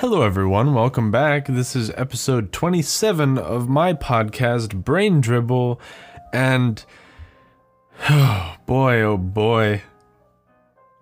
[0.00, 0.72] Hello, everyone.
[0.72, 1.46] Welcome back.
[1.46, 5.78] This is episode 27 of my podcast, Brain Dribble.
[6.32, 6.82] And,
[8.08, 9.82] oh boy, oh boy.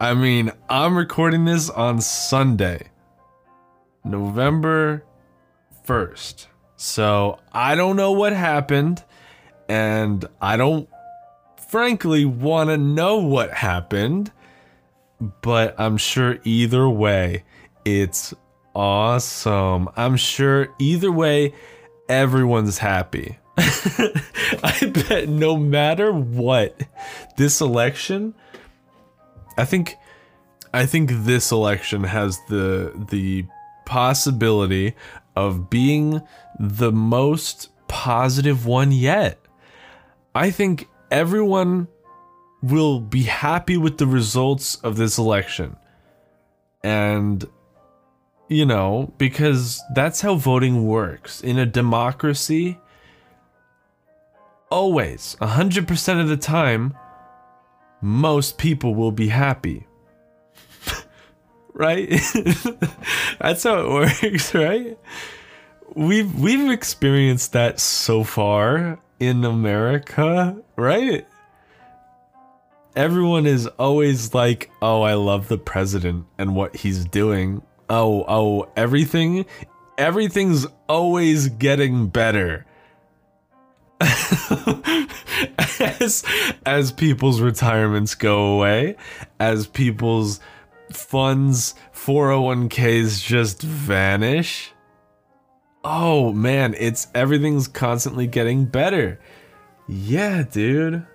[0.00, 2.88] I mean, I'm recording this on Sunday,
[4.04, 5.04] November
[5.86, 6.48] 1st.
[6.74, 9.04] So I don't know what happened.
[9.68, 10.88] And I don't,
[11.68, 14.32] frankly, want to know what happened.
[15.20, 17.44] But I'm sure either way,
[17.84, 18.34] it's
[18.78, 19.88] awesome.
[19.96, 21.52] I'm sure either way,
[22.08, 23.38] everyone's happy.
[23.58, 26.80] I bet no matter what,
[27.36, 28.34] this election,
[29.56, 29.96] I think,
[30.72, 33.46] I think this election has the the
[33.84, 34.94] possibility
[35.34, 36.22] of being
[36.60, 39.40] the most positive one yet.
[40.34, 41.88] I think everyone
[42.62, 45.76] will be happy with the results of this election.
[46.84, 47.44] And,
[48.48, 51.40] you know, because that's how voting works.
[51.40, 52.78] In a democracy,
[54.70, 56.94] always, 100% of the time,
[58.00, 59.86] most people will be happy.
[61.74, 62.08] right?
[63.40, 64.98] that's how it works, right?
[65.94, 71.26] We've we've experienced that so far in America, right?
[72.98, 78.70] everyone is always like, "Oh, I love the president and what he's doing." Oh, oh,
[78.76, 79.46] everything
[79.96, 82.66] everything's always getting better.
[84.00, 86.24] as
[86.64, 88.96] as people's retirements go away,
[89.40, 90.40] as people's
[90.92, 94.72] funds 401k's just vanish.
[95.82, 99.18] Oh man, it's everything's constantly getting better.
[99.88, 101.06] Yeah, dude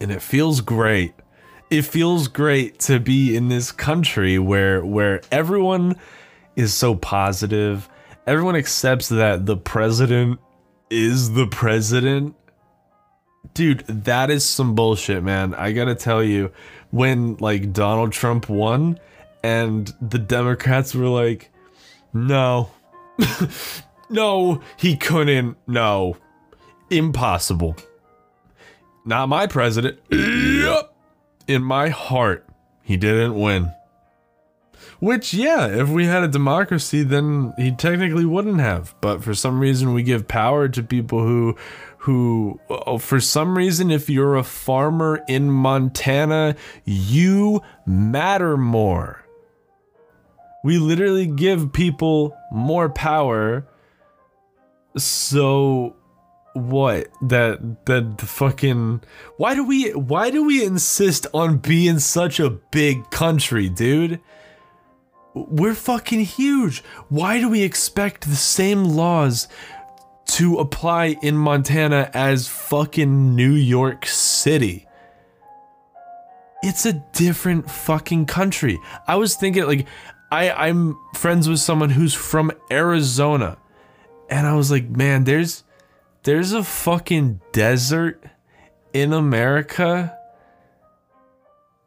[0.00, 1.12] and it feels great.
[1.70, 5.96] It feels great to be in this country where where everyone
[6.56, 7.88] is so positive.
[8.26, 10.40] Everyone accepts that the president
[10.90, 12.34] is the president.
[13.54, 15.54] Dude, that is some bullshit, man.
[15.54, 16.50] I got to tell you
[16.90, 18.98] when like Donald Trump won
[19.44, 21.50] and the Democrats were like,
[22.12, 22.70] "No.
[24.10, 25.56] no, he couldn't.
[25.68, 26.16] No.
[26.90, 27.76] Impossible."
[29.04, 29.98] Not my president.
[31.50, 32.46] In my heart,
[32.80, 33.72] he didn't win.
[35.00, 38.94] Which, yeah, if we had a democracy, then he technically wouldn't have.
[39.00, 41.56] But for some reason, we give power to people who,
[41.98, 49.24] who, oh, for some reason, if you're a farmer in Montana, you matter more.
[50.62, 53.66] We literally give people more power
[54.96, 55.96] so
[56.54, 59.02] what that that the fucking
[59.36, 64.20] why do we why do we insist on being such a big country dude?
[65.32, 66.82] We're fucking huge.
[67.08, 69.46] Why do we expect the same laws
[70.26, 74.86] to apply in montana as fucking new york city?
[76.62, 78.78] It's a different fucking country.
[79.06, 79.86] I was thinking like
[80.32, 83.56] i i'm friends with someone who's from arizona.
[84.28, 85.62] And i was like man there's
[86.22, 88.22] there's a fucking desert
[88.92, 90.16] in America.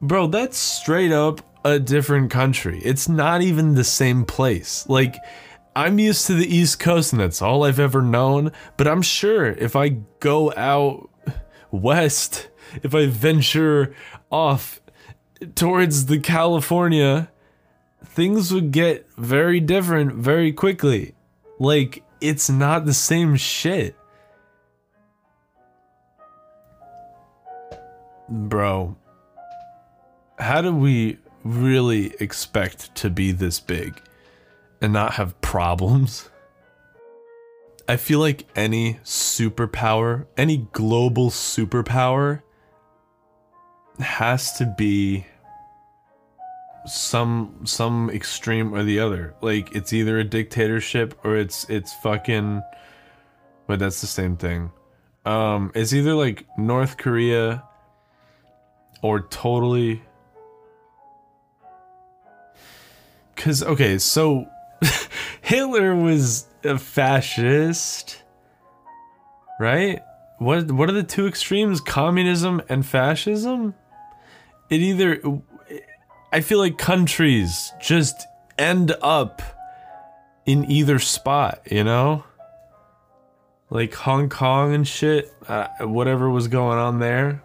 [0.01, 2.81] Bro, that's straight up a different country.
[2.83, 4.87] It's not even the same place.
[4.89, 5.15] Like,
[5.75, 9.45] I'm used to the East Coast and that's all I've ever known, but I'm sure
[9.45, 9.89] if I
[10.19, 11.09] go out
[11.71, 12.49] west,
[12.83, 13.95] if I venture
[14.31, 14.81] off
[15.55, 17.31] towards the California,
[18.03, 21.15] things would get very different very quickly.
[21.59, 23.95] Like, it's not the same shit.
[28.35, 28.97] Bro,
[30.39, 34.01] how do we really expect to be this big
[34.81, 36.31] and not have problems?
[37.87, 42.41] I feel like any superpower, any global superpower
[43.99, 45.27] has to be
[46.87, 49.35] some some extreme or the other.
[49.41, 52.63] Like it's either a dictatorship or it's it's fucking
[53.67, 54.71] but that's the same thing.
[55.23, 57.63] Um it's either like North Korea
[59.03, 60.01] or totally.
[63.35, 64.47] Because okay so
[65.41, 68.23] hitler was a fascist
[69.59, 70.01] right?
[70.39, 73.75] What what are the two extremes communism and fascism?
[74.69, 75.21] It either
[76.31, 78.25] i feel like countries just
[78.57, 79.41] end up
[80.45, 82.23] in either spot you know?
[83.69, 87.41] Like hong kong and shit uh, whatever was going on there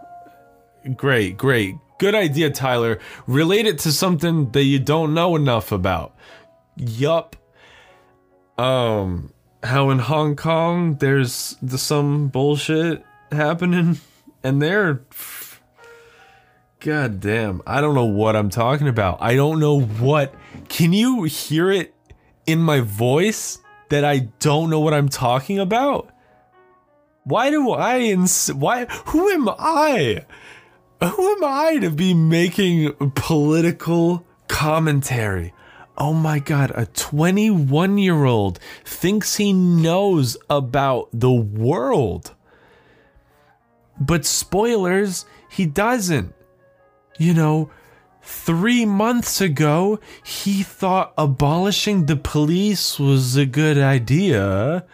[0.97, 1.77] great, great.
[1.99, 3.01] Good idea, Tyler.
[3.27, 6.15] Relate it to something that you don't know enough about.
[6.77, 7.37] Yup.
[8.57, 9.33] Um,
[9.63, 14.01] how in Hong Kong there's the, some bullshit happening,
[14.43, 15.03] and they're.
[16.81, 19.19] God damn, I don't know what I'm talking about.
[19.21, 20.33] I don't know what.
[20.69, 21.93] Can you hear it
[22.47, 23.59] in my voice
[23.89, 26.09] that I don't know what I'm talking about?
[27.25, 30.25] Why do I ins- why who am I?
[31.01, 35.55] Who am I to be making political commentary?
[35.97, 42.35] Oh my god, a 21 year old thinks he knows about the world.
[44.01, 46.35] But spoilers, he doesn't.
[47.17, 47.71] You know,
[48.21, 54.85] three months ago, he thought abolishing the police was a good idea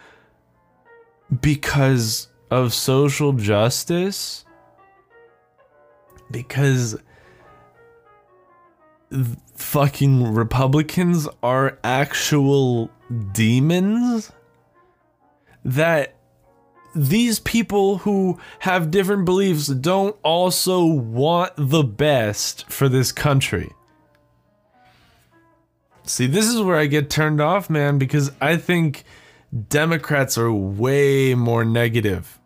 [1.41, 4.44] because of social justice
[6.31, 6.97] because
[9.55, 12.89] fucking republicans are actual
[13.31, 14.31] demons
[15.63, 16.15] that
[16.95, 23.71] these people who have different beliefs don't also want the best for this country
[26.03, 29.05] see this is where i get turned off man because i think
[29.69, 32.39] Democrats are way more negative.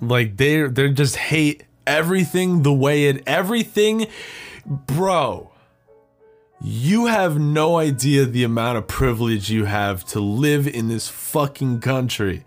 [0.00, 4.06] Like they they're just hate everything the way it everything
[4.64, 5.50] bro.
[6.60, 11.80] You have no idea the amount of privilege you have to live in this fucking
[11.80, 12.44] country.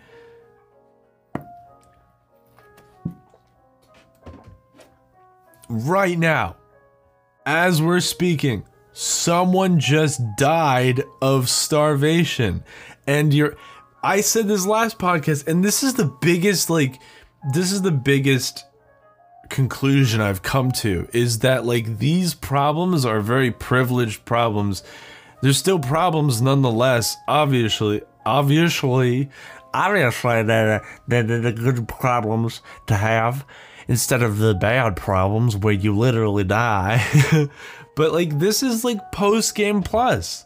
[5.70, 6.58] Right now,
[7.46, 12.64] as we're speaking, someone just died of starvation.
[13.08, 13.56] And you're
[14.04, 17.00] I said this last podcast, and this is the biggest, like,
[17.54, 18.66] this is the biggest
[19.52, 24.84] conclusion I've come to is that, like, these problems are very privileged problems.
[25.42, 28.02] There's still problems nonetheless, obviously.
[28.26, 29.30] Obviously,
[29.74, 33.46] obviously, they're, they're, the good problems to have
[33.88, 37.06] instead of the bad problems where you literally die.
[37.96, 40.46] but, like, this is like post game plus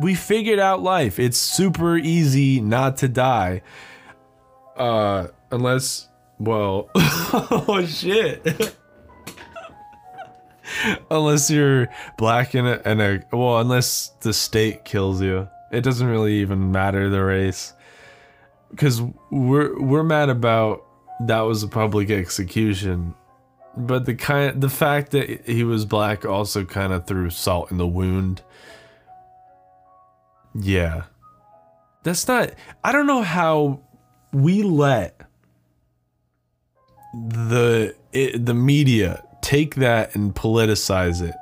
[0.00, 1.18] we figured out life.
[1.18, 3.62] It's super easy not to die.
[4.76, 6.07] Uh, unless,
[6.38, 8.76] well, oh shit.
[11.10, 15.48] unless you're black and a, and a, well, unless the state kills you.
[15.70, 17.74] It doesn't really even matter the race.
[18.70, 19.00] Because
[19.30, 20.84] we're, we're mad about
[21.26, 23.14] that was a public execution.
[23.76, 27.78] But the kind, the fact that he was black also kind of threw salt in
[27.78, 28.42] the wound
[30.54, 31.04] yeah.
[32.02, 32.50] That's not
[32.82, 33.80] I don't know how
[34.32, 35.20] we let
[37.14, 41.34] the it, the media take that and politicize it.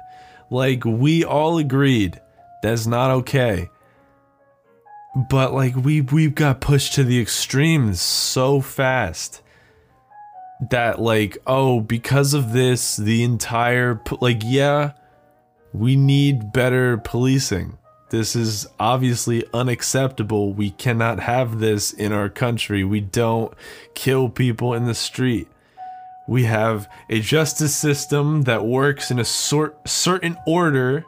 [0.50, 2.20] Like we all agreed
[2.62, 3.68] that's not okay.
[5.30, 9.42] But like we we've got pushed to the extremes so fast
[10.70, 14.92] that like oh because of this the entire like yeah
[15.72, 17.76] we need better policing
[18.10, 20.52] this is obviously unacceptable.
[20.52, 22.84] We cannot have this in our country.
[22.84, 23.52] We don't
[23.94, 25.48] kill people in the street.
[26.28, 31.04] We have a justice system that works in a sort certain order.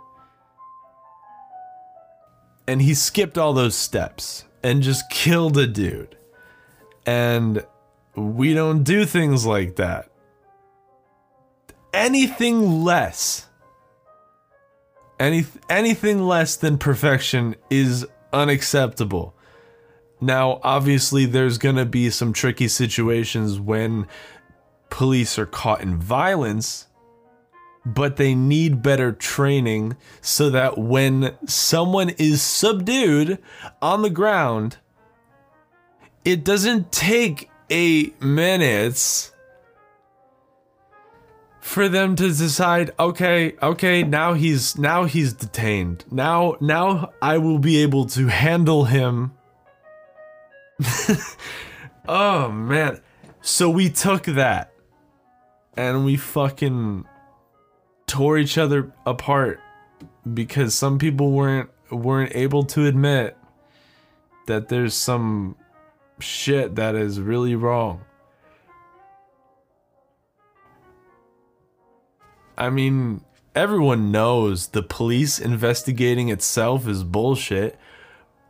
[2.67, 6.17] And he skipped all those steps and just killed a dude.
[7.07, 7.65] And
[8.15, 10.11] we don't do things like that.
[11.95, 13.49] Anything less
[15.19, 19.35] any anything less than perfection is unacceptable.
[20.21, 24.07] Now, obviously, there's gonna be some tricky situations when
[24.91, 26.87] police are caught in violence,
[27.85, 33.39] but they need better training so that when someone is subdued
[33.81, 34.79] on the ground,
[36.25, 39.33] it doesn't take eight minutes
[41.61, 46.05] for them to decide okay okay now he's now he's detained.
[46.11, 49.33] Now now i will be able to handle him.
[52.09, 53.01] Oh man.
[53.43, 54.73] So we took that
[55.79, 57.07] and we fucking
[58.07, 59.61] tore each other apart
[60.35, 63.37] because some people weren't weren't able to admit
[64.47, 65.55] that there's some
[66.19, 68.03] shit that is really wrong
[72.59, 73.21] I mean,
[73.55, 77.79] everyone knows the police investigating itself is bullshit.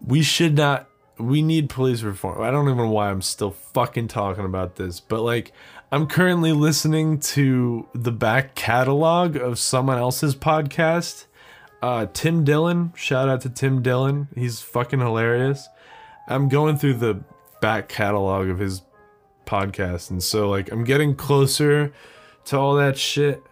[0.01, 0.88] We should not
[1.19, 2.41] we need police reform.
[2.43, 5.53] I don't even know why I'm still fucking talking about this, but like
[5.91, 11.27] I'm currently listening to the back catalog of someone else's podcast.
[11.81, 14.29] Uh, Tim Dillon, shout out to Tim Dillon.
[14.35, 15.69] He's fucking hilarious.
[16.29, 17.23] I'm going through the
[17.61, 18.83] back catalog of his
[19.47, 21.93] podcast, and so like I'm getting closer
[22.47, 23.43] to all that shit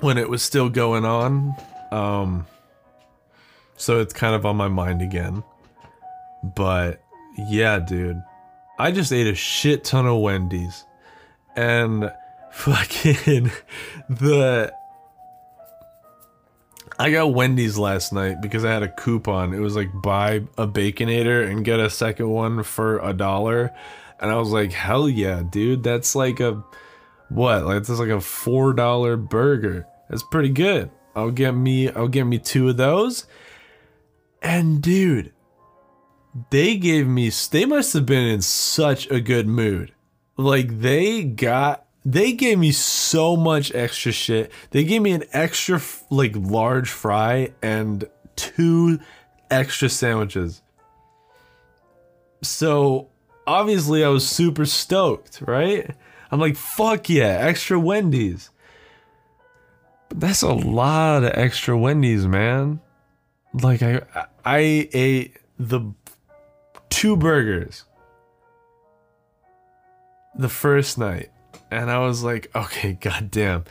[0.00, 1.54] when it was still going on.
[1.90, 2.46] Um,
[3.76, 5.42] so it's kind of on my mind again.
[6.42, 7.02] But
[7.36, 8.22] yeah, dude.
[8.78, 10.84] I just ate a shit ton of Wendy's.
[11.54, 12.10] And
[12.52, 13.50] fucking
[14.08, 14.72] the
[16.98, 19.54] I got Wendy's last night because I had a coupon.
[19.54, 23.74] It was like buy a baconator and get a second one for a dollar.
[24.20, 25.82] And I was like, hell yeah, dude.
[25.82, 26.62] That's like a
[27.28, 27.64] what?
[27.64, 29.86] Like that's like a four dollar burger.
[30.08, 30.90] That's pretty good.
[31.16, 33.26] I'll get me I'll get me two of those.
[34.42, 35.32] And dude,
[36.50, 39.92] they gave me they must have been in such a good mood.
[40.36, 44.50] Like they got they gave me so much extra shit.
[44.70, 45.80] They gave me an extra
[46.10, 48.98] like large fry and two
[49.50, 50.62] extra sandwiches.
[52.42, 53.08] So
[53.46, 55.88] obviously I was super stoked, right?
[56.30, 58.50] I'm like, fuck yeah, extra Wendy's.
[60.08, 62.80] But that's a lot of extra Wendy's, man.
[63.54, 64.02] Like I
[64.44, 65.92] I ate the
[66.90, 67.84] two burgers
[70.34, 71.30] the first night
[71.70, 73.64] and I was like, okay, goddamn.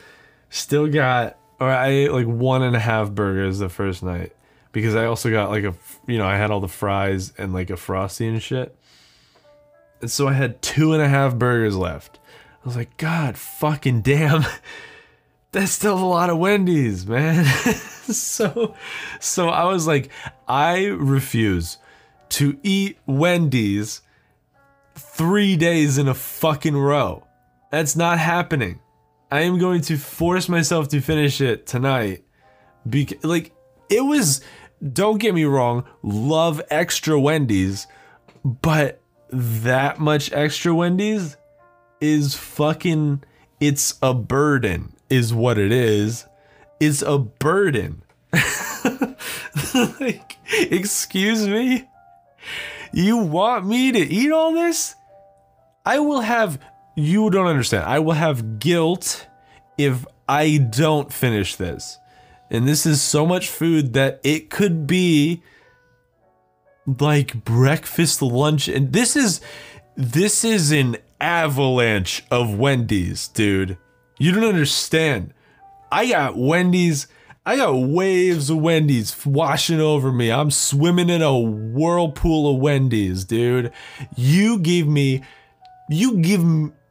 [0.50, 4.32] Still got, or I ate like one and a half burgers the first night
[4.72, 5.74] because I also got like a,
[6.06, 8.76] you know, I had all the fries and like a frosty and shit.
[10.00, 12.18] And so I had two and a half burgers left.
[12.62, 14.44] I was like, God fucking damn.
[15.52, 17.44] That's still a lot of Wendy's, man.
[18.04, 18.74] so,
[19.20, 20.10] so I was like,
[20.48, 21.76] I refuse
[22.30, 24.00] to eat Wendy's
[24.94, 27.26] three days in a fucking row.
[27.70, 28.80] That's not happening.
[29.30, 32.24] I am going to force myself to finish it tonight.
[32.88, 33.52] Because, like,
[33.90, 34.40] it was,
[34.92, 37.86] don't get me wrong, love extra Wendy's,
[38.44, 41.36] but that much extra Wendy's
[42.00, 43.22] is fucking,
[43.60, 46.26] it's a burden, is what it is.
[46.80, 48.02] is a burden.
[50.00, 51.88] like, excuse me?
[52.92, 54.96] You want me to eat all this?
[55.84, 56.58] I will have
[56.96, 57.84] you don't understand.
[57.84, 59.26] I will have guilt
[59.78, 61.98] if I don't finish this.
[62.50, 65.42] And this is so much food that it could be
[66.86, 69.40] like breakfast, lunch, and this is
[69.96, 73.78] this is an avalanche of Wendy's, dude.
[74.22, 75.34] You don't understand.
[75.90, 77.08] I got Wendy's.
[77.44, 80.30] I got waves of Wendy's washing over me.
[80.30, 83.72] I'm swimming in a whirlpool of Wendy's, dude.
[84.14, 85.24] You give me
[85.88, 86.40] you give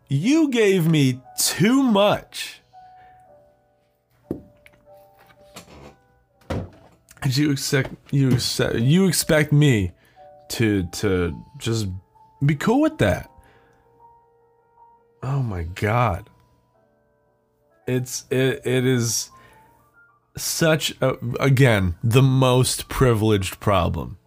[0.09, 2.59] you gave me too much.
[6.49, 9.93] And you expect you expect, you expect me
[10.49, 11.87] to to just
[12.45, 13.31] be cool with that.
[15.23, 16.30] Oh my god.
[17.87, 19.29] It's it it is
[20.37, 24.17] such a, again the most privileged problem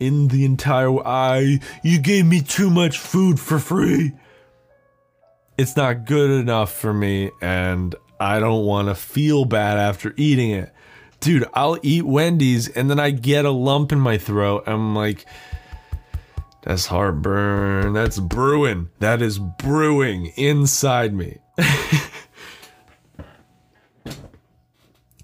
[0.00, 4.12] in the entire I you gave me too much food for free
[5.58, 10.50] it's not good enough for me and I don't want to feel bad after eating
[10.50, 10.72] it.
[11.20, 14.64] Dude, I'll eat Wendy's and then I get a lump in my throat.
[14.66, 15.26] I'm like,
[16.62, 17.92] that's heartburn.
[17.92, 18.88] That's brewing.
[19.00, 21.38] That is brewing inside me.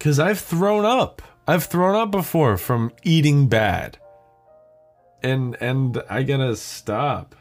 [0.05, 1.23] Because I've thrown up.
[1.49, 3.97] I've thrown up before from eating bad.
[5.23, 7.35] And and I gotta stop.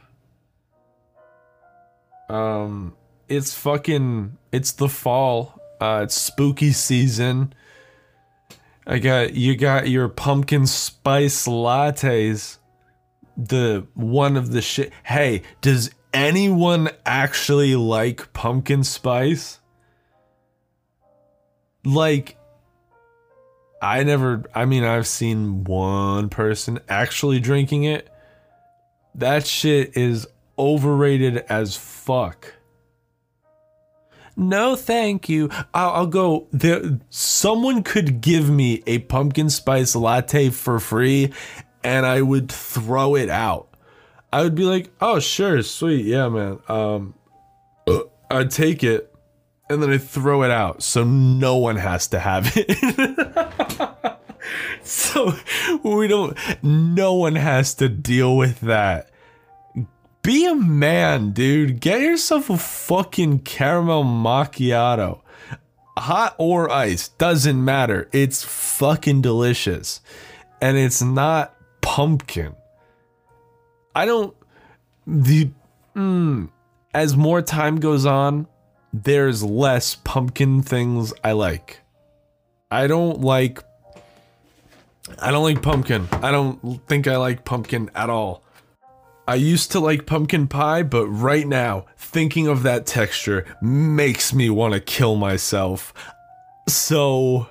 [2.29, 2.95] Um,
[3.27, 4.37] it's fucking.
[4.53, 5.59] It's the fall.
[5.81, 7.53] Uh, it's spooky season.
[8.87, 12.59] I got you got your pumpkin spice lattes.
[13.35, 14.93] The one of the shit.
[15.03, 19.59] Hey, does anyone actually like pumpkin spice?
[21.83, 22.37] Like,
[23.83, 24.43] I never.
[24.55, 28.09] I mean, I've seen one person actually drinking it.
[29.13, 30.25] That shit is
[30.57, 32.53] overrated as fuck.
[34.37, 35.49] No, thank you.
[35.73, 36.47] I'll, I'll, go.
[36.51, 41.33] There, someone could give me a pumpkin spice latte for free,
[41.83, 43.67] and I would throw it out.
[44.31, 47.15] I would be like, "Oh, sure, sweet, yeah, man." Um,
[47.85, 47.99] uh,
[48.31, 49.12] I'd take it,
[49.69, 54.17] and then I throw it out, so no one has to have it.
[54.83, 55.33] so
[55.83, 59.09] we don't no one has to deal with that.
[60.21, 61.81] Be a man, dude.
[61.81, 65.21] Get yourself a fucking caramel macchiato.
[65.97, 68.09] Hot or ice, doesn't matter.
[68.13, 70.01] It's fucking delicious.
[70.61, 72.55] And it's not pumpkin.
[73.93, 74.35] I don't
[75.05, 75.51] the
[75.95, 76.49] mm,
[76.93, 78.47] as more time goes on,
[78.93, 81.81] there's less pumpkin things I like.
[82.69, 83.63] I don't like
[85.19, 86.07] I don't like pumpkin.
[86.11, 88.43] I don't think I like pumpkin at all.
[89.27, 94.49] I used to like pumpkin pie, but right now, thinking of that texture makes me
[94.49, 95.93] want to kill myself.
[96.67, 97.47] So,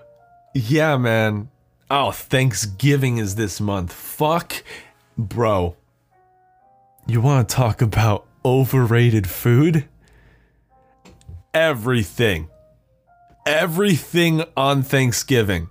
[0.54, 1.48] yeah, man.
[1.90, 3.92] Oh, Thanksgiving is this month.
[3.92, 4.62] Fuck.
[5.16, 5.76] Bro.
[7.06, 9.88] You want to talk about overrated food?
[11.54, 12.48] Everything.
[13.46, 15.68] Everything on Thanksgiving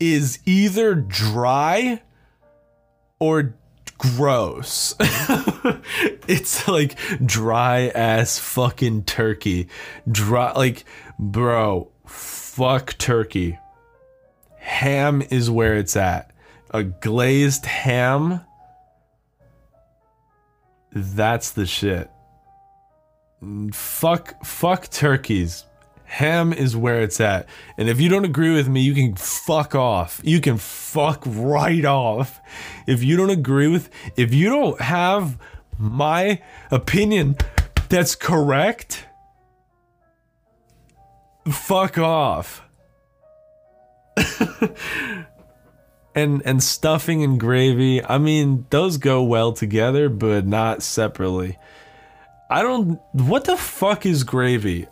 [0.00, 2.02] is either dry
[3.18, 3.54] or
[3.98, 4.94] gross.
[5.00, 9.68] it's like dry ass fucking turkey.
[10.10, 10.84] Dry like
[11.18, 13.58] bro, fuck turkey.
[14.56, 16.32] Ham is where it's at.
[16.70, 18.40] A glazed ham
[20.92, 22.10] that's the shit.
[23.72, 25.64] Fuck fuck turkeys.
[26.04, 27.46] Ham is where it's at.
[27.76, 30.20] And if you don't agree with me, you can fuck off.
[30.24, 32.40] You can fuck right off.
[32.86, 35.38] If you don't agree with, if you don't have
[35.78, 37.36] my opinion
[37.90, 39.06] that's correct,
[41.50, 42.62] fuck off.
[46.14, 51.58] and and stuffing and gravy, I mean, those go well together, but not separately.
[52.50, 53.00] I don't.
[53.12, 54.86] What the fuck is gravy?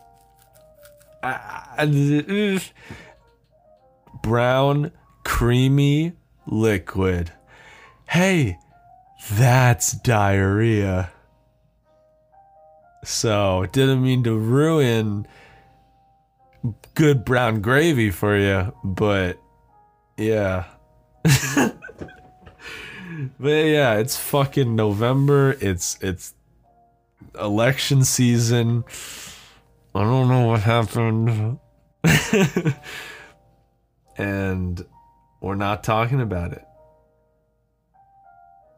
[4.23, 4.93] brown,
[5.25, 6.13] creamy
[6.47, 7.33] liquid.
[8.09, 8.59] Hey,
[9.31, 11.11] that's diarrhea.
[13.05, 15.27] So, didn't mean to ruin
[16.95, 19.39] good brown gravy for you, but
[20.17, 20.65] yeah.
[21.23, 21.73] but
[23.41, 25.57] yeah, it's fucking November.
[25.61, 26.35] It's it's
[27.39, 28.85] election season.
[29.95, 31.59] I don't know what happened.
[34.19, 34.85] and
[35.41, 36.65] we're not talking about it.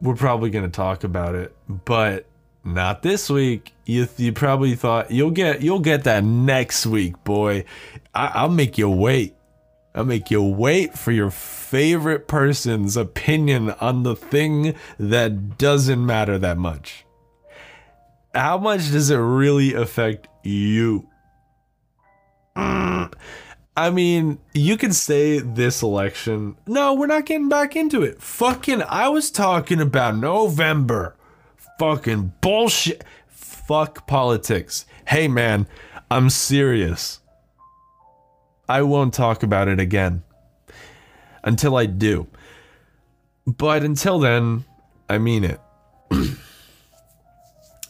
[0.01, 2.25] We're probably going to talk about it, but
[2.63, 3.73] not this week.
[3.85, 7.65] You you probably thought you'll get you'll get that next week, boy.
[8.13, 9.35] I, I'll make you wait.
[9.95, 16.37] I'll make you wait for your favorite person's opinion on the thing that doesn't matter
[16.37, 17.05] that much.
[18.33, 21.07] How much does it really affect you?
[22.55, 23.13] Mm,
[23.75, 26.55] I mean, you could say this election.
[26.67, 28.21] No, we're not getting back into it.
[28.21, 31.15] Fucking, I was talking about November.
[31.79, 33.03] Fucking bullshit.
[33.27, 34.85] Fuck politics.
[35.07, 35.67] Hey, man,
[36.11, 37.19] I'm serious.
[38.67, 40.23] I won't talk about it again
[41.43, 42.27] until I do.
[43.47, 44.65] But until then,
[45.09, 45.59] I mean it.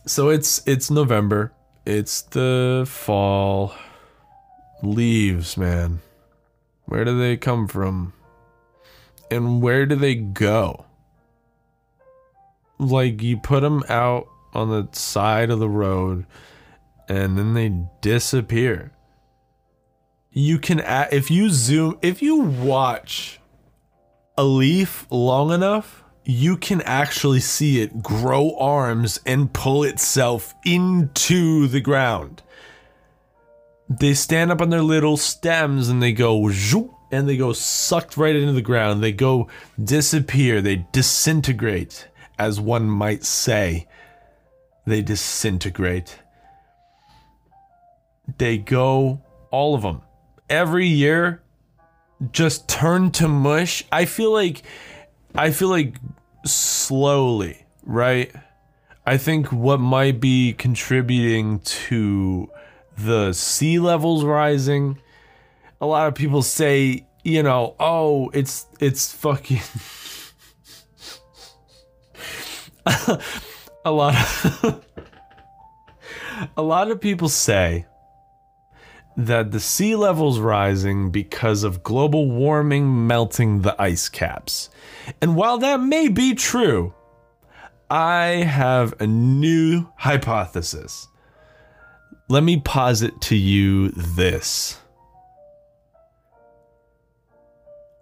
[0.10, 1.54] so it's it's November.
[1.86, 3.76] It's the fall
[4.82, 6.00] leaves, man.
[6.86, 8.14] Where do they come from?
[9.30, 10.86] And where do they go?
[12.80, 16.26] Like, you put them out on the side of the road
[17.08, 18.92] and then they disappear.
[20.32, 23.40] You can, if you zoom, if you watch
[24.36, 31.68] a leaf long enough, you can actually see it grow arms and pull itself into
[31.68, 32.44] the ground
[33.90, 38.18] they stand up on their little stems and they go zoop, and they go sucked
[38.18, 39.04] right into the ground.
[39.04, 39.48] They go
[39.84, 40.62] disappear.
[40.62, 43.88] They disintegrate, as one might say.
[44.86, 46.20] They disintegrate.
[48.38, 50.04] They go, all of them.
[50.52, 51.42] Every year,
[52.32, 53.84] just turn to mush.
[53.92, 54.62] I feel like,
[55.34, 55.96] I feel like
[56.46, 58.32] slowly, right?
[59.06, 62.50] I think what might be contributing to
[62.98, 65.00] the sea levels rising.
[65.82, 69.62] A lot of people say, you know, oh, it's it's fucking
[73.86, 74.86] a lot of
[76.58, 77.86] a lot of people say
[79.28, 84.70] that the sea levels rising because of global warming melting the ice caps.
[85.22, 86.94] And while that may be true,
[87.90, 91.08] I have a new hypothesis.
[92.30, 94.78] Let me posit to you this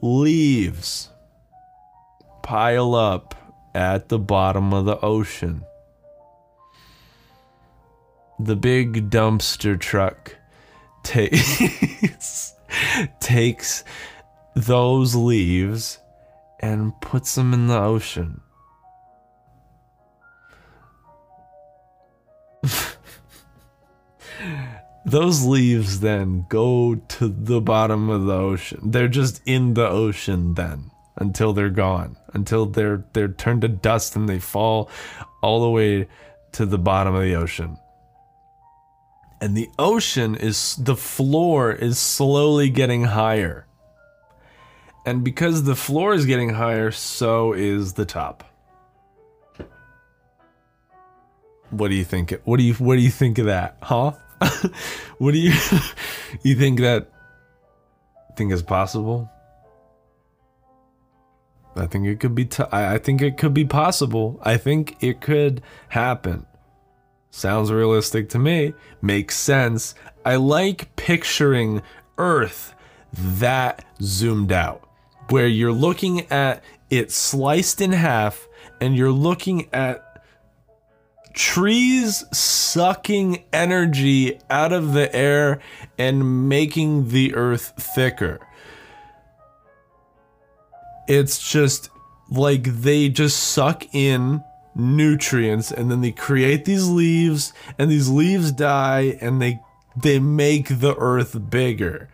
[0.01, 1.09] leaves
[2.43, 3.35] pile up
[3.73, 5.63] at the bottom of the ocean.
[8.39, 10.36] The big dumpster truck
[11.07, 12.53] takes
[13.19, 13.83] takes
[14.55, 15.99] those leaves
[16.59, 18.41] and puts them in the ocean.
[25.05, 28.91] Those leaves then go to the bottom of the ocean.
[28.91, 34.17] They're just in the ocean then until they're gone, until they're they're turned to dust
[34.17, 34.89] and they fall
[35.41, 36.09] all the way
[36.53, 37.77] to the bottom of the ocean.
[39.39, 43.67] And the ocean is the floor is slowly getting higher.
[45.05, 48.43] And because the floor is getting higher, so is the top.
[51.69, 52.33] What do you think?
[52.45, 53.77] What do you what do you think of that?
[53.81, 54.13] Huh?
[55.17, 55.53] what do you
[56.43, 57.11] you think that
[58.35, 59.29] think is possible?
[61.75, 64.39] I think it could be I think it could be possible.
[64.43, 66.45] I think it could happen.
[67.29, 68.73] Sounds realistic to me.
[69.01, 69.95] Makes sense.
[70.25, 71.81] I like picturing
[72.17, 72.73] Earth
[73.13, 74.87] that zoomed out,
[75.29, 78.47] where you're looking at it sliced in half
[78.79, 80.03] and you're looking at
[81.33, 85.59] trees sucking energy out of the air
[85.97, 88.39] and making the earth thicker.
[91.07, 91.89] It's just
[92.29, 94.43] like they just suck in
[94.77, 99.59] nutrients and then they create these leaves and these leaves die and they
[99.95, 102.09] they make the earth bigger.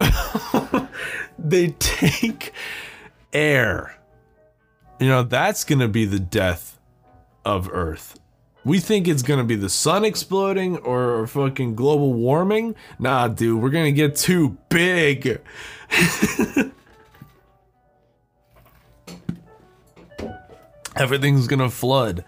[1.38, 2.52] they take
[3.32, 3.96] air.
[4.98, 6.78] You know, that's going to be the death
[7.44, 8.18] of earth.
[8.64, 12.74] We think it's gonna be the sun exploding or fucking global warming.
[12.98, 15.42] Nah, dude, we're gonna get too big.
[20.96, 22.24] Everything's gonna flood.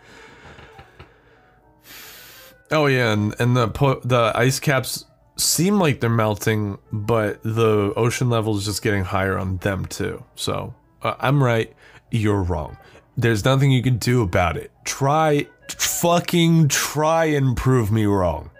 [2.71, 3.67] Oh yeah, and, and the
[4.05, 5.05] the ice caps
[5.37, 10.25] seem like they're melting, but the ocean level is just getting higher on them too.
[10.35, 11.73] So uh, I'm right,
[12.11, 12.77] you're wrong.
[13.17, 14.71] There's nothing you can do about it.
[14.85, 18.51] Try fucking try and prove me wrong.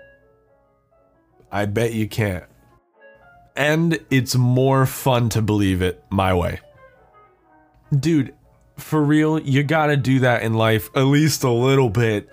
[1.51, 2.45] I bet you can't.
[3.55, 6.61] And it's more fun to believe it my way.
[7.99, 8.35] Dude,
[8.77, 12.29] for real, you gotta do that in life at least a little bit.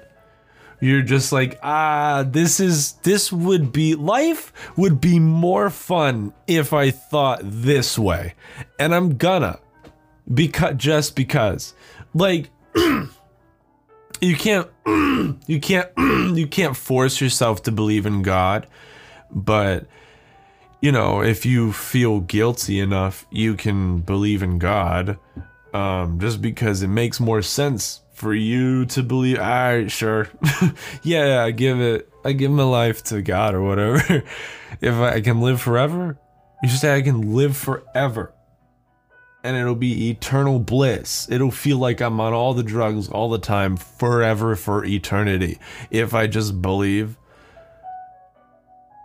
[0.80, 6.74] You're just like, ah, this is, this would be, life would be more fun if
[6.74, 8.34] I thought this way.
[8.78, 9.60] And I'm gonna.
[10.34, 11.74] Because, just because.
[12.14, 12.50] Like,
[14.24, 18.68] you can't you can't you can't force yourself to believe in God,
[19.32, 19.86] but
[20.82, 25.18] you know, if you feel guilty enough, you can believe in God.
[25.74, 29.40] Um, just because it makes more sense for you to believe.
[29.40, 30.30] All right, sure,
[31.04, 32.10] yeah, I give it.
[32.24, 34.24] I give my life to God or whatever.
[34.82, 36.18] if I can live forever,
[36.62, 38.34] you say I can live forever
[39.44, 41.28] and it'll be eternal bliss.
[41.30, 45.60] It'll feel like I'm on all the drugs all the time, forever for eternity.
[45.92, 47.18] If I just believe.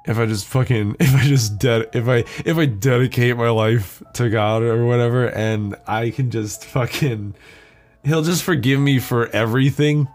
[0.09, 4.03] If I just fucking, if I just dead, if I, if I dedicate my life
[4.15, 7.35] to God or whatever, and I can just fucking,
[8.05, 10.09] He'll just forgive me for everything.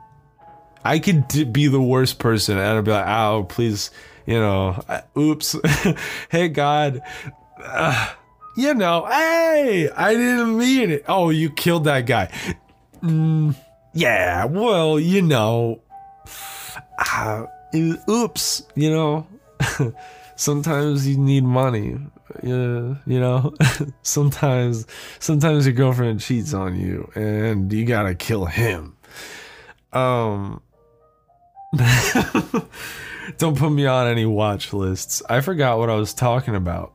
[0.84, 3.91] I could be the worst person, and I'll be like, "Oh, please,
[4.25, 4.84] you know,
[5.17, 5.56] oops,
[6.29, 7.01] hey God."
[7.63, 8.10] Uh,
[8.58, 11.06] you know, hey, I didn't mean it.
[11.08, 12.29] Oh, you killed that guy.
[13.01, 13.56] Mm,
[13.93, 15.82] yeah, well, you know,
[16.97, 17.45] uh,
[18.10, 19.27] oops, you know,
[20.36, 21.97] sometimes you need money.
[22.41, 23.54] You know,
[24.02, 24.88] sometimes,
[25.19, 28.95] sometimes your girlfriend cheats on you and you gotta kill him.
[29.91, 30.62] Um,
[33.38, 35.21] don't put me on any watch lists.
[35.30, 36.93] I forgot what I was talking about.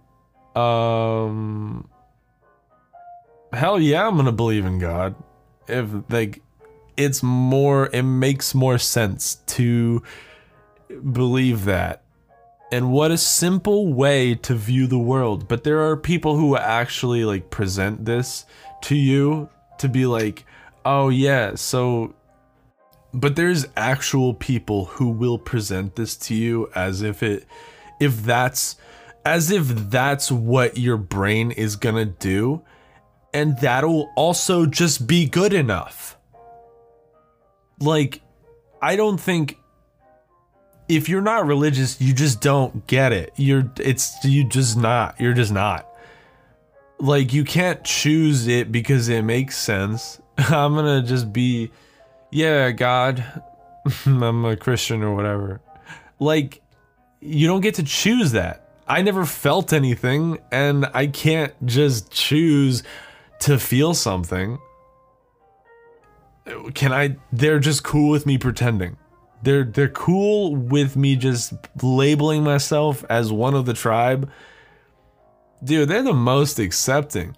[0.57, 1.88] Um,
[3.52, 5.14] hell yeah, I'm gonna believe in God.
[5.68, 6.42] If like,
[6.96, 10.02] it's more, it makes more sense to
[11.12, 12.02] believe that.
[12.70, 15.48] And what a simple way to view the world.
[15.48, 18.44] But there are people who actually like present this
[18.83, 20.44] to you to be like,
[20.85, 22.14] oh yeah, so.
[23.14, 27.46] But there's actual people who will present this to you as if it,
[28.00, 28.76] if that's
[29.24, 32.62] as if that's what your brain is gonna do,
[33.33, 36.18] and that'll also just be good enough.
[37.81, 38.20] Like,
[38.81, 39.59] I don't think
[40.88, 43.33] if you're not religious, you just don't get it.
[43.37, 45.20] You're it's you just not.
[45.20, 45.87] You're just not.
[47.01, 50.20] like you can't choose it because it makes sense.
[50.38, 51.70] I'm gonna just be,
[52.31, 53.24] yeah, God,
[54.07, 55.61] I'm a Christian or whatever.
[56.18, 56.62] Like,
[57.20, 58.64] you don't get to choose that.
[58.87, 62.83] I never felt anything, and I can't just choose
[63.40, 64.59] to feel something.
[66.74, 67.16] Can I?
[67.33, 68.96] They're just cool with me pretending.
[69.42, 74.31] They're they're cool with me just labeling myself as one of the tribe.
[75.62, 77.37] Dude, they're the most accepting.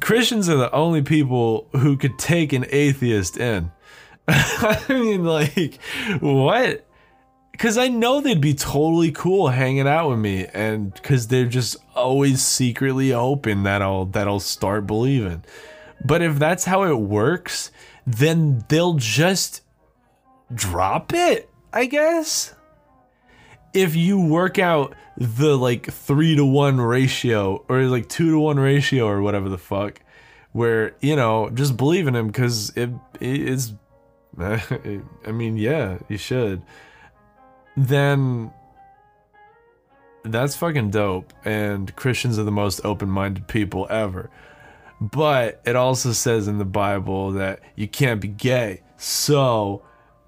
[0.00, 3.70] Christians are the only people who could take an atheist in.
[4.28, 5.78] I mean, like,
[6.20, 6.86] what?
[7.52, 11.76] Because I know they'd be totally cool hanging out with me, and because they're just
[11.94, 15.44] always secretly hoping that I'll that I'll start believing.
[16.04, 17.70] But if that's how it works,
[18.06, 19.62] then they'll just
[20.54, 22.54] drop it, I guess.
[23.72, 28.58] If you work out the like three to one ratio or like two to one
[28.58, 30.00] ratio or whatever the fuck,
[30.52, 33.74] where you know just believe in him because it, it is.
[34.38, 36.62] I mean, yeah, you should.
[37.76, 38.52] Then
[40.22, 44.30] that's fucking dope, and Christians are the most open-minded people ever.
[45.00, 48.82] But it also says in the Bible that you can't be gay.
[48.96, 49.82] So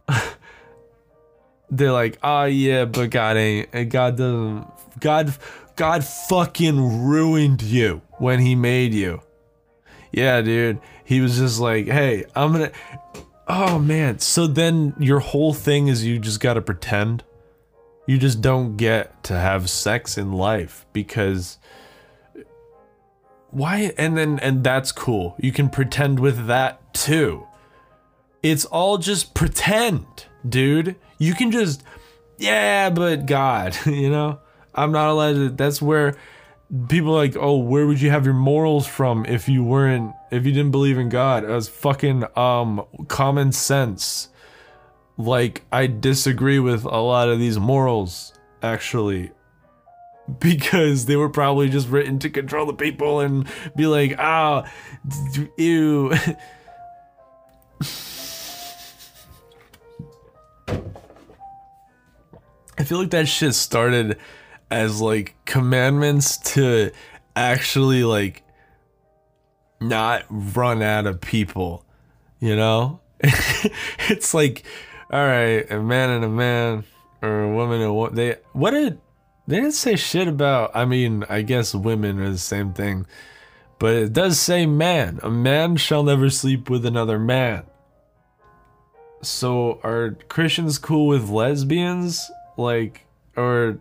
[1.71, 4.67] they're like, oh yeah, but God ain't, and God doesn't,
[5.01, 5.35] God,
[5.77, 9.23] God fucking ruined you when he made you.
[10.13, 10.81] Yeah, dude.
[11.05, 12.73] He was just like, hey, I'm gonna,
[13.47, 14.19] oh man.
[14.19, 17.25] So then your whole thing is you just gotta pretend.
[18.07, 21.59] You just don't get to have sex in life because
[23.51, 25.35] why and then and that's cool.
[25.39, 27.48] You can pretend with that too.
[28.43, 30.07] It's all just pretend
[30.49, 30.97] dude.
[31.19, 31.83] You can just,
[32.37, 34.41] yeah, but God, you know?
[34.75, 36.17] I'm not allowed to, that's where
[36.89, 40.53] people like, oh, where would you have your morals from if you weren't, if you
[40.53, 41.45] didn't believe in God?
[41.45, 44.29] Was fucking, um, common sense.
[45.17, 49.33] Like, I disagree with a lot of these morals, actually.
[50.41, 54.71] Because they were probably just written to control the people and be like, ah,
[55.11, 56.13] oh, ew.
[62.79, 64.19] I feel like that shit started
[64.71, 66.93] as like commandments to
[67.35, 68.43] actually like
[69.81, 71.85] not run out of people,
[72.41, 73.01] you know?
[73.21, 74.65] it's like,
[75.11, 76.85] all right, a man and a man,
[77.21, 79.01] or a woman and what they what did
[79.49, 80.71] they didn't say shit about.
[80.75, 83.07] I mean, I guess women are the same thing,
[83.79, 85.19] but it does say man.
[85.23, 87.65] A man shall never sleep with another man.
[89.23, 92.31] So are Christians cool with lesbians?
[92.59, 93.79] Like, or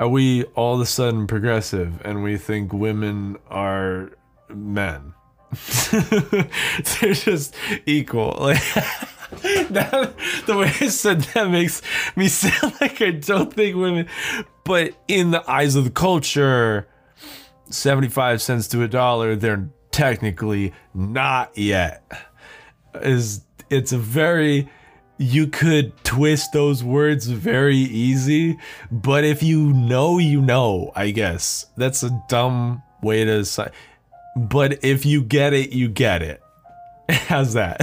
[0.00, 4.10] are we all of a sudden progressive and we think women are
[4.48, 5.14] men?
[5.90, 7.54] They're just
[7.86, 8.52] equal.
[9.42, 10.14] Like that,
[10.46, 11.82] the way I said that makes
[12.14, 14.06] me sound like I don't think women,
[14.64, 16.86] but in the eyes of the culture,
[17.68, 22.04] 75 cents to a dollar, they're technically not yet.
[22.94, 23.40] Is
[23.70, 24.68] it's a very
[25.18, 28.58] you could twist those words very easy,
[28.90, 31.66] but if you know, you know, I guess.
[31.76, 33.68] That's a dumb way to say.
[34.36, 36.42] But if you get it, you get it.
[37.08, 37.80] How's that?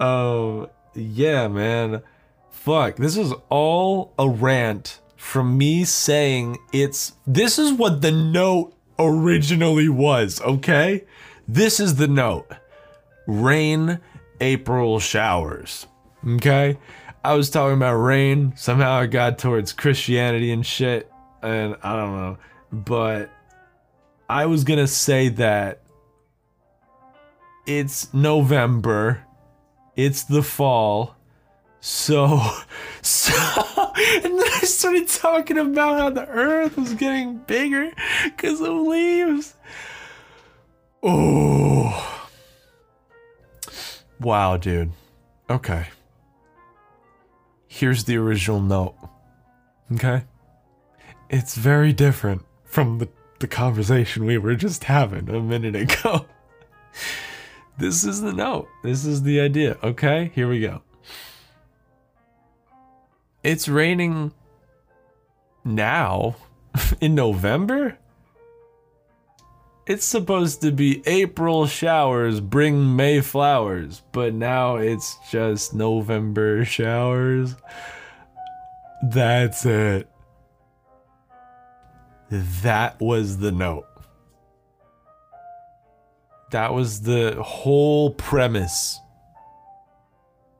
[0.00, 2.02] um, yeah, man.
[2.50, 7.14] Fuck, this is all a rant from me saying it's.
[7.26, 11.04] This is what the note originally was, okay?
[11.48, 12.46] This is the note.
[13.26, 14.00] Rain,
[14.40, 15.86] April showers.
[16.26, 16.78] Okay?
[17.24, 18.52] I was talking about rain.
[18.56, 21.10] Somehow I got towards Christianity and shit.
[21.42, 22.38] And I don't know.
[22.72, 23.30] But
[24.28, 25.82] I was gonna say that
[27.66, 29.24] it's November.
[29.94, 31.14] It's the fall.
[31.80, 32.40] So,
[33.02, 33.32] so,
[33.76, 37.90] and then I started talking about how the earth was getting bigger
[38.24, 39.54] because of leaves.
[41.02, 42.28] Oh.
[44.20, 44.92] Wow, dude.
[45.50, 45.86] Okay
[47.72, 48.94] here's the original note.
[49.92, 50.24] Okay?
[51.30, 53.08] It's very different from the,
[53.40, 56.26] the conversation we were just having a minute ago.
[57.78, 58.68] this is the note.
[58.82, 59.78] This is the idea.
[59.82, 60.30] Okay?
[60.34, 60.82] Here we go.
[63.42, 64.32] It's raining
[65.64, 66.36] now
[67.00, 67.96] in November?
[69.84, 77.56] It's supposed to be April showers bring May flowers, but now it's just November showers.
[79.02, 80.08] That's it.
[82.30, 83.86] That was the note.
[86.52, 89.00] That was the whole premise.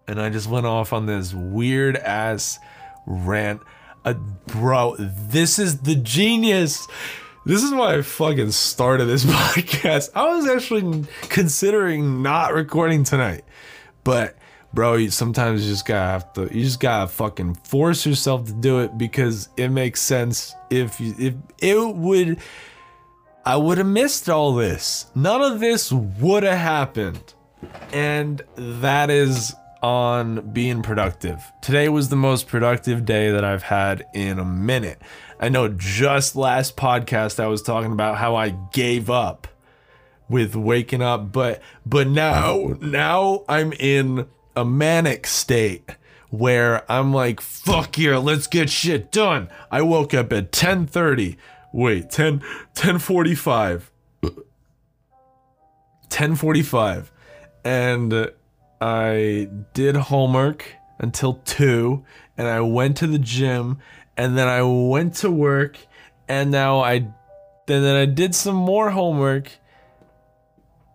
[0.08, 2.58] And I just went off on this weird ass
[3.06, 3.60] rant.
[4.04, 6.88] Uh, bro, this is the genius.
[7.44, 10.10] This is why I fucking started this podcast.
[10.14, 13.44] I was actually considering not recording tonight.
[14.04, 14.36] But
[14.72, 18.52] bro, you, sometimes you just gotta have to you just gotta fucking force yourself to
[18.52, 22.38] do it because it makes sense if you if it would
[23.44, 25.06] I would have missed all this.
[25.16, 27.34] None of this would have happened.
[27.92, 29.52] And that is
[29.82, 31.52] on being productive.
[31.60, 35.02] Today was the most productive day that I've had in a minute.
[35.40, 39.48] I know just last podcast I was talking about how I gave up
[40.28, 45.96] with waking up, but but now now I'm in a manic state
[46.30, 49.48] where I'm like, fuck yeah, let's get shit done.
[49.70, 51.36] I woke up at 10:30
[51.72, 53.90] wait 10 1045
[54.22, 57.12] 1045
[57.64, 58.30] and
[58.82, 62.04] i did homework until 2
[62.36, 63.78] and i went to the gym
[64.16, 65.78] and then i went to work
[66.28, 67.06] and now i
[67.66, 69.50] then i did some more homework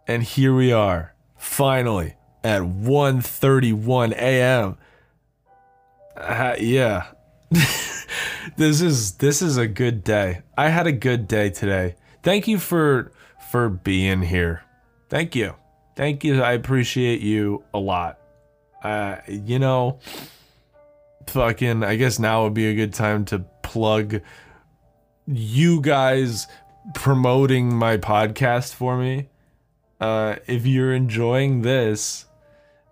[0.07, 4.77] and here we are finally at 1:31 a.m.
[6.15, 7.07] Uh, yeah
[8.57, 10.41] this is this is a good day.
[10.57, 11.95] I had a good day today.
[12.23, 13.11] Thank you for
[13.51, 14.63] for being here.
[15.09, 15.55] Thank you.
[15.97, 16.43] Thank you.
[16.43, 18.19] I appreciate you a lot.
[18.83, 19.97] Uh you know
[21.25, 24.21] fucking I guess now would be a good time to plug
[25.25, 26.45] you guys
[26.93, 29.29] promoting my podcast for me.
[29.99, 32.27] Uh if you're enjoying this,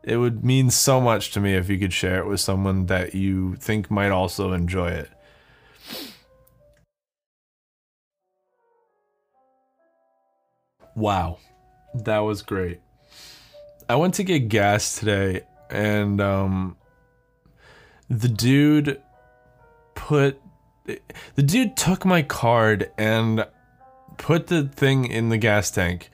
[0.03, 3.13] it would mean so much to me if you could share it with someone that
[3.13, 5.11] you think might also enjoy it.
[10.95, 11.37] Wow,
[11.93, 12.79] that was great.
[13.87, 16.77] I went to get gas today and um
[18.09, 19.01] the dude
[19.95, 20.39] put
[20.85, 23.45] the dude took my card and
[24.17, 26.09] put the thing in the gas tank.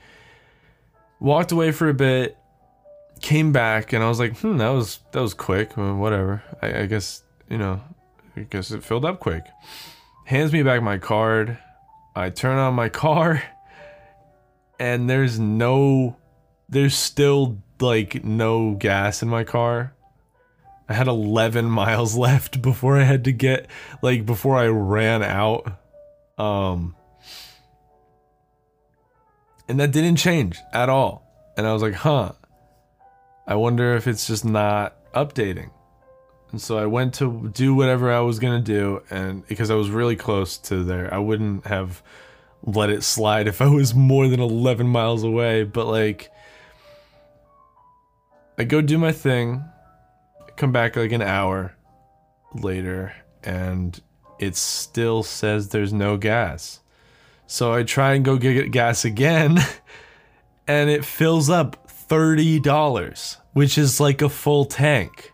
[1.19, 2.37] Walked away for a bit
[3.21, 5.77] came back and I was like, hmm, that was that was quick.
[5.77, 6.43] Whatever.
[6.61, 7.81] I, I, guess you know,
[8.35, 9.45] I guess it filled up quick.
[10.25, 11.57] Hands me back my card.
[12.15, 13.41] I turn on my car,
[14.79, 16.17] and there's no,
[16.71, 19.93] there's still like no gas in my car.
[20.89, 23.67] I had 11 miles left before I had to get
[24.01, 25.71] like before I ran out.
[26.37, 26.95] Um,
[29.67, 31.27] and that didn't change at all.
[31.55, 32.31] And I was like, huh
[33.47, 35.71] I wonder if it's just not updating.
[36.51, 39.89] And so I went to do whatever I was gonna do, and because I was
[39.89, 42.01] really close to there, I wouldn't have
[42.63, 45.63] let it slide if I was more than 11 miles away.
[45.63, 46.29] But like,
[48.61, 49.63] I go do my thing,
[50.55, 51.73] come back like an hour
[52.53, 53.11] later,
[53.43, 53.99] and
[54.37, 56.79] it still says there's no gas.
[57.47, 59.57] So I try and go get gas again,
[60.67, 65.33] and it fills up $30 which is like a full tank.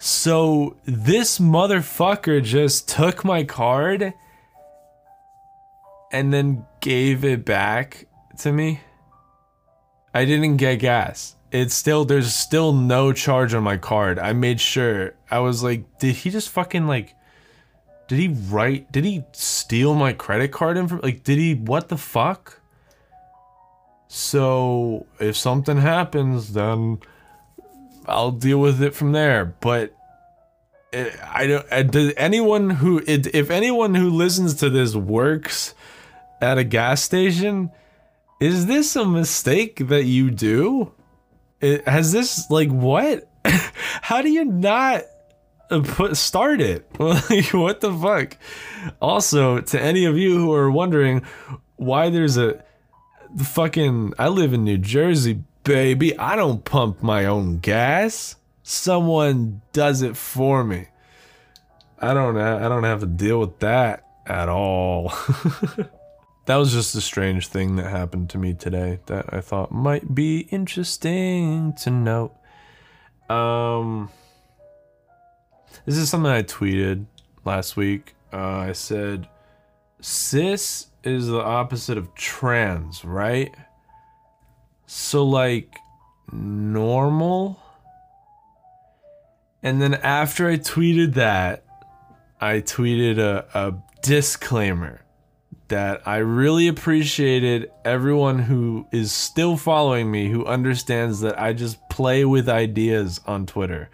[0.00, 4.14] So this motherfucker just took my card
[6.10, 8.08] and then gave it back
[8.40, 8.80] to me.
[10.12, 11.36] I didn't get gas.
[11.54, 14.18] It's still there's still no charge on my card.
[14.18, 15.14] I made sure.
[15.30, 17.14] I was like, did he just fucking like
[18.08, 20.98] did he write did he steal my credit card info?
[21.00, 22.60] Like did he what the fuck?
[24.08, 26.98] So if something happens, then
[28.04, 29.44] I'll deal with it from there.
[29.44, 29.94] But
[30.92, 31.66] it, I don't.
[31.70, 35.72] Uh, anyone who it, if anyone who listens to this works
[36.40, 37.70] at a gas station,
[38.40, 40.92] is this a mistake that you do?
[41.64, 43.26] It, has this like what?
[44.02, 45.04] How do you not
[45.70, 46.86] uh, put start it?
[47.00, 48.36] like what the fuck?
[49.00, 51.22] Also, to any of you who are wondering
[51.76, 52.62] why there's a
[53.42, 56.18] fucking I live in New Jersey, baby.
[56.18, 58.36] I don't pump my own gas.
[58.62, 60.88] Someone does it for me.
[61.98, 65.14] I don't I don't have to deal with that at all.
[66.46, 70.14] that was just a strange thing that happened to me today that I thought might
[70.14, 72.34] be interesting to note.
[73.28, 74.10] Um
[75.86, 77.06] this is something I tweeted
[77.44, 78.14] last week.
[78.32, 79.28] Uh, I said
[80.00, 83.54] cis is the opposite of trans, right?
[84.86, 85.76] So, like,
[86.32, 87.60] normal?
[89.62, 91.64] And then after I tweeted that,
[92.40, 95.00] I tweeted a, a disclaimer
[95.68, 101.88] that I really appreciated everyone who is still following me who understands that I just
[101.88, 103.90] play with ideas on Twitter.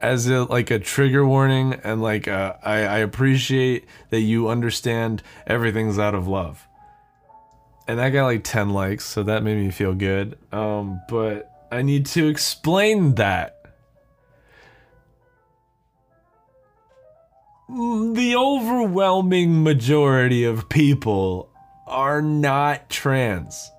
[0.00, 5.22] As a, like a trigger warning and like uh, I, I appreciate that you understand
[5.46, 6.66] everything's out of love.
[7.88, 10.38] And that got like 10 likes so that made me feel good.
[10.52, 13.55] Um but i need to explain that
[17.68, 21.50] the overwhelming majority of people
[21.86, 23.70] are not trans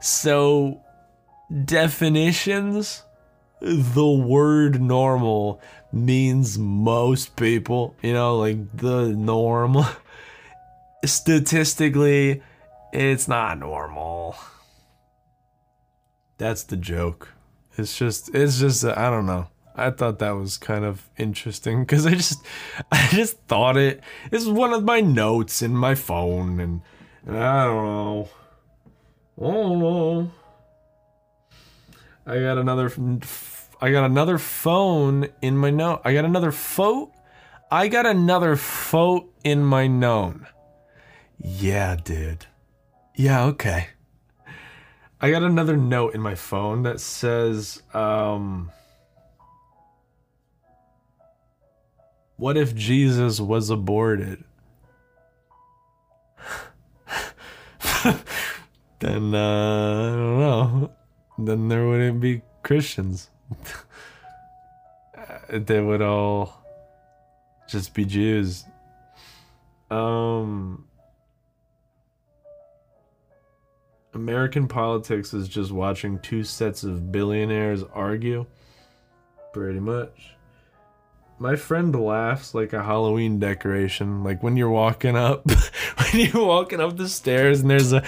[0.00, 0.80] so
[1.64, 3.02] definitions
[3.60, 5.60] the word normal
[5.90, 9.76] means most people, you know, like the norm.
[11.04, 12.42] Statistically,
[12.92, 14.36] it's not normal.
[16.38, 17.32] That's the joke.
[17.76, 19.48] It's just, it's just, I don't know.
[19.74, 22.44] I thought that was kind of interesting because I just,
[22.92, 24.02] I just thought it.
[24.30, 26.82] It's one of my notes in my phone, and,
[27.26, 28.28] and I don't know.
[29.36, 30.30] Know.
[32.26, 32.90] I got another
[33.80, 36.00] I got another phone in my note.
[36.04, 37.12] I got another photo.
[37.70, 40.46] I got another photo in my known.
[41.38, 42.46] Yeah, dude.
[43.14, 43.88] Yeah, okay.
[45.20, 48.70] I got another note in my phone that says, um,
[52.36, 54.44] What if Jesus was aborted?
[58.98, 60.90] then, uh, I don't know.
[61.38, 63.30] Then there wouldn't be Christians.
[65.48, 66.64] they would all
[67.68, 68.64] just be Jews.
[69.90, 70.86] Um,
[74.12, 78.46] American politics is just watching two sets of billionaires argue.
[79.52, 80.33] Pretty much.
[81.44, 84.24] My friend laughs like a Halloween decoration.
[84.24, 88.02] Like when you're walking up, when you're walking up the stairs and there's a.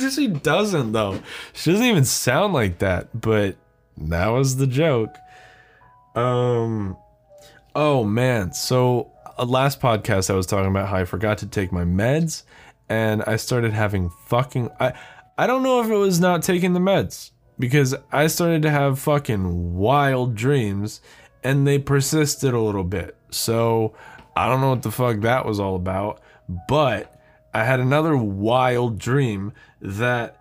[0.10, 1.20] she doesn't though.
[1.52, 3.54] She doesn't even sound like that, but
[3.98, 5.14] that was the joke.
[6.16, 6.96] Um
[7.76, 11.70] oh man, so uh, last podcast I was talking about how I forgot to take
[11.70, 12.42] my meds
[12.88, 14.92] and I started having fucking I
[15.38, 18.98] I don't know if it was not taking the meds because I started to have
[18.98, 21.00] fucking wild dreams
[21.42, 23.16] and they persisted a little bit.
[23.30, 23.94] So
[24.36, 26.20] I don't know what the fuck that was all about,
[26.68, 27.12] but
[27.54, 30.38] I had another wild dream that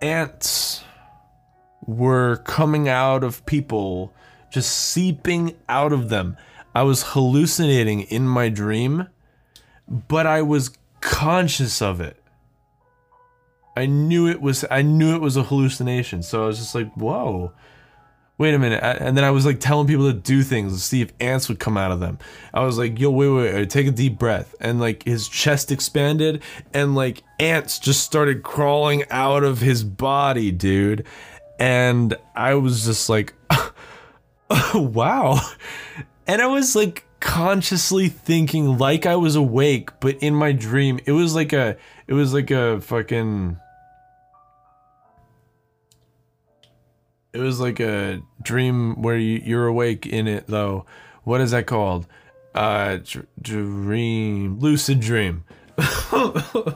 [0.00, 0.82] ants
[1.86, 4.12] were coming out of people,
[4.50, 6.36] just seeping out of them.
[6.74, 9.08] I was hallucinating in my dream,
[9.88, 12.19] but I was conscious of it.
[13.76, 16.22] I knew it was I knew it was a hallucination.
[16.22, 17.52] So I was just like, "Whoa
[18.40, 18.82] wait a minute.
[18.82, 21.58] And then I was like telling people to do things to see if ants would
[21.58, 22.18] come out of them.
[22.54, 24.54] I was like, yo, wait, wait, wait, take a deep breath.
[24.60, 26.42] And like his chest expanded
[26.72, 31.06] and like ants just started crawling out of his body, dude.
[31.58, 33.34] And I was just like,
[34.74, 35.38] wow.
[36.26, 41.12] And I was like consciously thinking like I was awake, but in my dream, it
[41.12, 41.76] was like a,
[42.10, 43.56] it was like a fucking
[47.32, 50.84] it was like a dream where you, you're awake in it though.
[51.22, 52.08] What is that called?
[52.52, 55.44] Uh, dr- dream, lucid dream.
[56.12, 56.74] okay,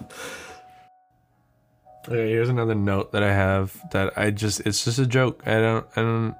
[2.07, 5.43] here's another note that I have that I just, it's just a joke.
[5.45, 6.37] I don't, I don't.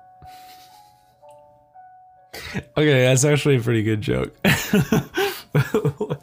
[2.77, 4.33] Okay, that's actually a pretty good joke.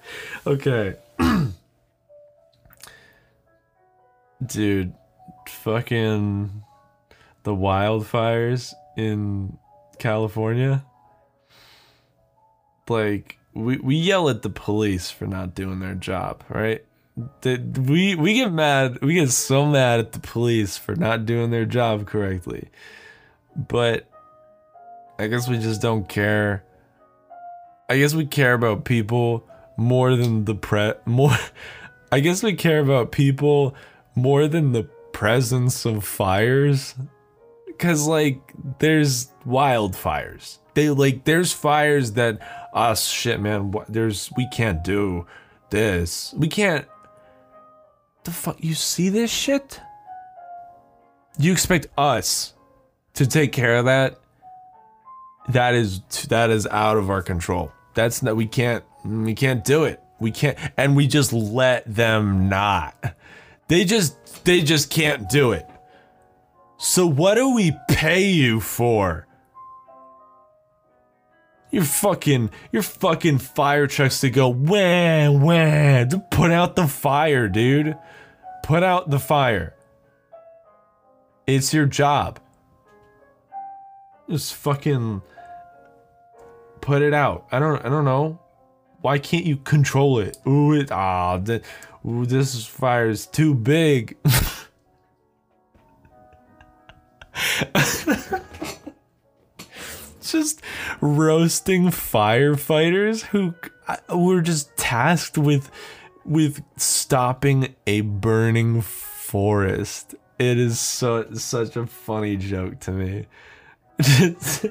[0.47, 0.95] okay.
[4.45, 4.93] Dude,
[5.47, 6.63] fucking
[7.43, 9.57] the wildfires in
[9.99, 10.83] California.
[12.89, 16.83] Like we we yell at the police for not doing their job, right?
[17.41, 21.51] That we we get mad, we get so mad at the police for not doing
[21.51, 22.69] their job correctly.
[23.55, 24.09] But
[25.19, 26.63] I guess we just don't care.
[27.89, 31.37] I guess we care about people more than the pre more
[32.11, 33.75] I guess we care about people
[34.15, 34.83] more than the
[35.13, 36.95] presence of fires
[37.81, 38.39] Cause like
[38.77, 40.59] there's wildfires.
[40.75, 42.39] They like there's fires that
[42.75, 43.73] us oh, shit man.
[43.89, 45.25] There's we can't do
[45.71, 46.31] this.
[46.37, 46.85] We can't.
[48.23, 49.81] The fuck you see this shit?
[51.39, 52.53] You expect us
[53.15, 54.19] to take care of that?
[55.49, 57.71] That is that is out of our control.
[57.95, 59.99] That's not we can't we can't do it.
[60.19, 63.15] We can't and we just let them not.
[63.71, 65.65] They just they just can't do it.
[66.77, 69.25] So what do we pay you for?
[71.71, 77.47] Your fucking your fucking fire trucks to go wah wah to put out the fire,
[77.47, 77.95] dude.
[78.61, 79.73] Put out the fire.
[81.47, 82.41] It's your job.
[84.29, 85.21] Just fucking
[86.81, 87.47] put it out.
[87.53, 88.37] I don't I don't know.
[88.99, 90.37] Why can't you control it?
[90.45, 91.61] Ooh, it ah, the,
[92.05, 94.17] ooh, this fire is too big.
[100.21, 100.61] just
[101.01, 103.53] roasting firefighters who
[104.09, 105.69] were just tasked with
[106.23, 110.15] with stopping a burning forest.
[110.39, 113.27] It is so such a funny joke to me.
[114.01, 114.65] Just,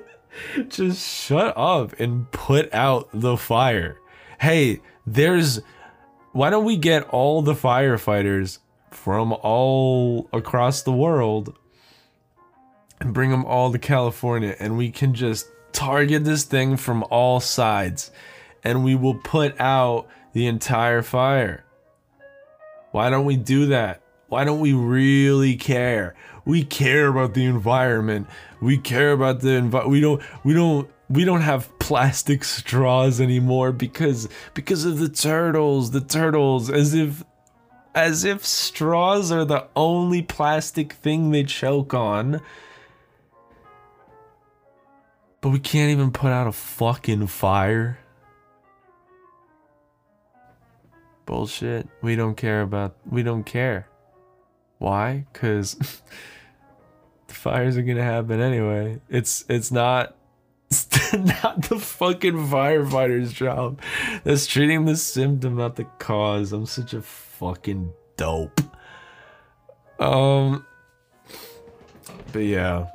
[0.69, 3.97] just shut up and put out the fire.
[4.41, 5.61] Hey, there's
[6.33, 8.59] why don't we get all the firefighters
[8.91, 11.57] from all across the world
[13.01, 17.41] and bring them all to California and we can just target this thing from all
[17.41, 18.11] sides
[18.63, 21.65] and we will put out the entire fire.
[22.93, 24.03] Why don't we do that?
[24.29, 26.15] Why don't we really care?
[26.45, 28.29] We care about the environment.
[28.61, 33.73] We care about the envi- we don't we don't we don't have plastic straws anymore
[33.73, 37.25] because because of the turtles, the turtles as if
[37.95, 42.41] as if straws are the only plastic thing they choke on.
[45.41, 47.99] But we can't even put out a fucking fire.
[51.27, 51.89] Bullshit.
[52.03, 52.97] We don't care about.
[53.09, 53.89] We don't care.
[54.79, 55.27] Why?
[55.33, 55.75] Because
[57.27, 59.01] the fires are gonna happen anyway.
[59.09, 60.15] It's it's not.
[61.13, 63.81] Not the fucking firefighter's job.
[64.23, 66.53] That's treating the symptom, not the cause.
[66.53, 68.61] I'm such a fucking dope.
[69.99, 70.65] Um.
[72.33, 72.87] But yeah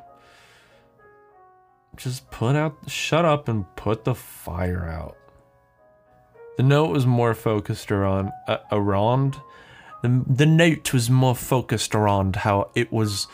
[1.95, 5.17] just put out, shut up and put the fire out.
[6.57, 9.35] The note was more focused around, uh, around,
[10.01, 13.27] the, the note was more focused around how it was,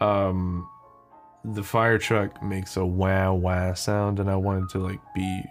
[0.00, 0.68] um,
[1.54, 5.44] the fire truck makes a wah wah sound and I wanted to like be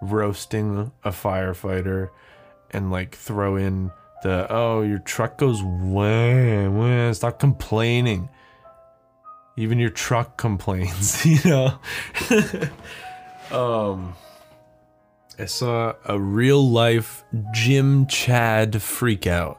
[0.00, 2.10] roasting a firefighter
[2.70, 3.90] and like throw in
[4.22, 8.30] the, oh, your truck goes wah wah, stop complaining.
[9.58, 11.78] Even your truck complains, you know?
[13.50, 14.14] um,
[15.38, 19.58] I saw a real life Jim Chad freakout,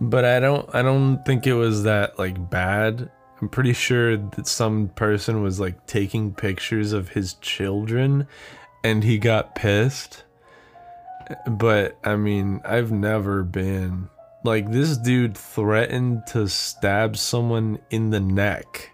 [0.00, 3.10] but I don't, I don't think it was that like bad.
[3.40, 8.26] I'm pretty sure that some person was like taking pictures of his children
[8.84, 10.24] and he got pissed.
[11.46, 14.08] But I mean, I've never been
[14.44, 18.90] like this dude threatened to stab someone in the neck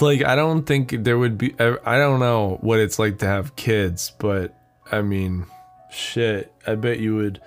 [0.00, 3.56] like I don't think there would be I don't know what it's like to have
[3.56, 4.54] kids, but
[4.90, 5.46] I mean,
[5.90, 7.40] shit, I bet you would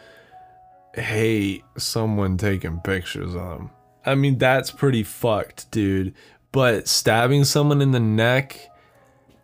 [0.94, 3.72] hate someone taking pictures of them.
[4.08, 6.16] I mean, that's pretty fucked, dude.
[6.52, 8.58] But stabbing someone in the neck,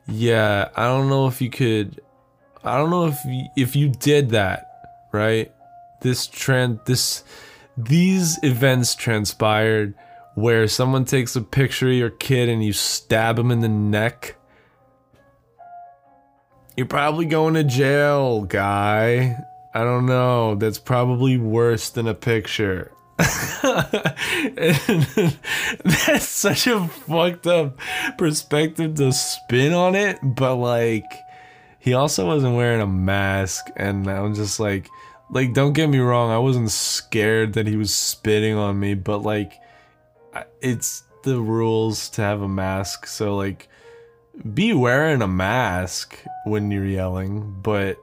[0.07, 2.01] yeah, I don't know if you could
[2.63, 5.51] I don't know if you, if you did that, right?
[6.01, 7.23] This trend this
[7.77, 9.95] these events transpired
[10.35, 14.35] where someone takes a picture of your kid and you stab him in the neck.
[16.77, 19.37] You're probably going to jail, guy.
[19.75, 20.55] I don't know.
[20.55, 22.92] That's probably worse than a picture.
[23.17, 24.97] that's
[26.27, 27.77] such a fucked up
[28.17, 31.13] perspective to spin on it, but like
[31.79, 34.89] he also wasn't wearing a mask and I'm just like
[35.29, 39.19] like don't get me wrong, I wasn't scared that he was spitting on me, but
[39.19, 39.53] like
[40.61, 43.67] it's the rules to have a mask, so like
[44.53, 47.97] be wearing a mask when you're yelling, but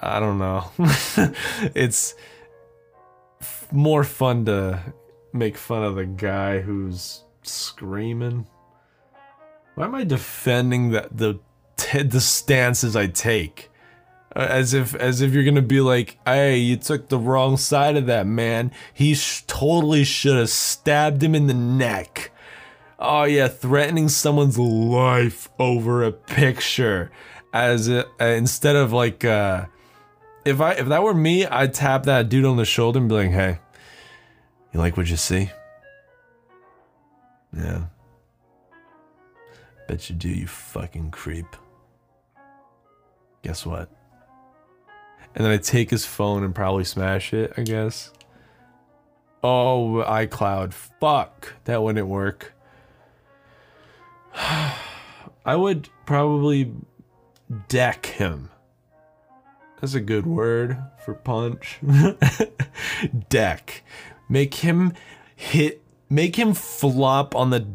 [0.00, 0.70] I don't know.
[1.74, 2.14] it's
[3.74, 4.80] more fun to
[5.32, 8.46] make fun of the guy who's screaming.
[9.74, 11.40] Why am I defending that the
[12.04, 13.70] the stances I take?
[14.34, 17.96] Uh, as if as if you're gonna be like, hey, you took the wrong side
[17.96, 18.72] of that man.
[18.92, 22.30] He sh totally should have stabbed him in the neck.
[22.98, 27.10] Oh yeah, threatening someone's life over a picture,
[27.52, 29.66] as uh, instead of like, uh,
[30.44, 33.14] if I if that were me, I'd tap that dude on the shoulder and be
[33.14, 33.58] like, hey,
[34.74, 35.50] you like what you see?
[37.56, 37.84] Yeah.
[39.86, 41.46] Bet you do, you fucking creep.
[43.42, 43.88] Guess what?
[45.34, 48.10] And then I take his phone and probably smash it, I guess.
[49.44, 50.72] Oh, iCloud.
[50.72, 51.54] Fuck.
[51.64, 52.54] That wouldn't work.
[54.34, 56.72] I would probably
[57.68, 58.50] deck him.
[59.80, 61.78] That's a good word for punch.
[63.28, 63.84] deck.
[64.28, 64.92] Make him
[65.36, 67.66] hit make him flop on the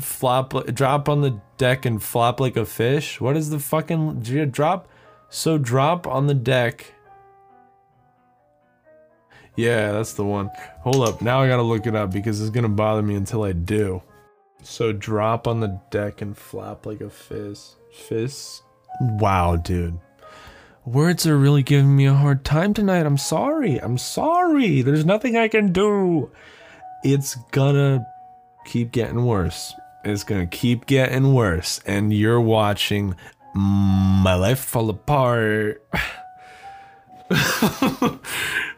[0.00, 3.20] flop drop on the deck and flop like a fish.
[3.20, 4.88] What is the fucking drop?
[5.30, 6.94] So drop on the deck.
[9.56, 10.50] Yeah, that's the one.
[10.82, 13.52] Hold up, now I gotta look it up because it's gonna bother me until I
[13.52, 14.02] do.
[14.62, 17.76] So drop on the deck and flap like a fizz.
[17.92, 18.62] Fizz?
[19.00, 19.98] Wow, dude.
[20.88, 23.04] Words are really giving me a hard time tonight.
[23.04, 23.76] I'm sorry.
[23.76, 24.80] I'm sorry.
[24.80, 26.30] There's nothing I can do.
[27.04, 28.06] It's gonna
[28.64, 29.74] keep getting worse.
[30.02, 31.78] It's gonna keep getting worse.
[31.84, 33.14] And you're watching
[33.54, 35.86] my life fall apart.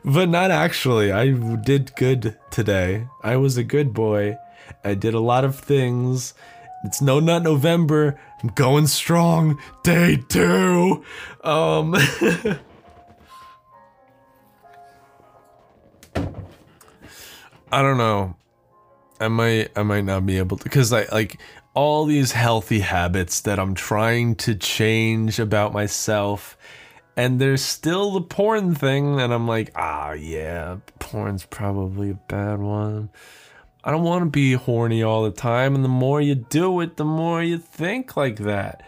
[0.04, 1.12] but not actually.
[1.12, 3.06] I did good today.
[3.22, 4.36] I was a good boy.
[4.82, 6.34] I did a lot of things.
[6.82, 8.18] It's no nut November.
[8.42, 9.58] I'm going strong.
[9.82, 11.04] Day two.
[11.42, 11.94] Um.
[17.72, 18.36] I don't know.
[19.20, 21.38] I might I might not be able to because I like
[21.74, 26.56] all these healthy habits that I'm trying to change about myself
[27.16, 32.60] and there's still the porn thing and I'm like, "Ah, yeah, porn's probably a bad
[32.60, 33.10] one."
[33.82, 36.96] I don't want to be horny all the time and the more you do it,
[36.96, 38.82] the more you think like that.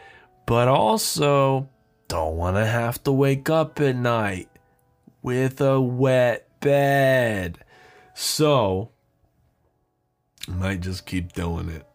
[0.47, 1.69] But also
[2.09, 4.49] don't want to have to wake up at night
[5.23, 7.59] with a wet bed.
[8.15, 8.91] So,
[10.47, 11.87] might just keep doing it.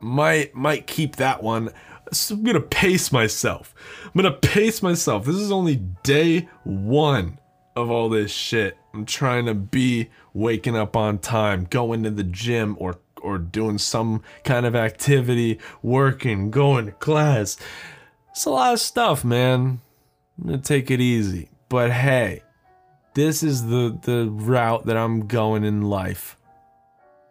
[0.00, 1.70] Might might keep that one.
[2.12, 3.74] So I'm gonna pace myself.
[4.04, 5.24] I'm gonna pace myself.
[5.24, 7.38] This is only day one
[7.76, 8.76] of all this shit.
[8.92, 13.76] I'm trying to be waking up on time, going to the gym or or doing
[13.76, 17.58] some kind of activity, working, going to class.
[18.30, 19.80] It's a lot of stuff, man.
[20.38, 21.50] I'm gonna take it easy.
[21.68, 22.42] But hey,
[23.14, 26.36] this is the the route that I'm going in life.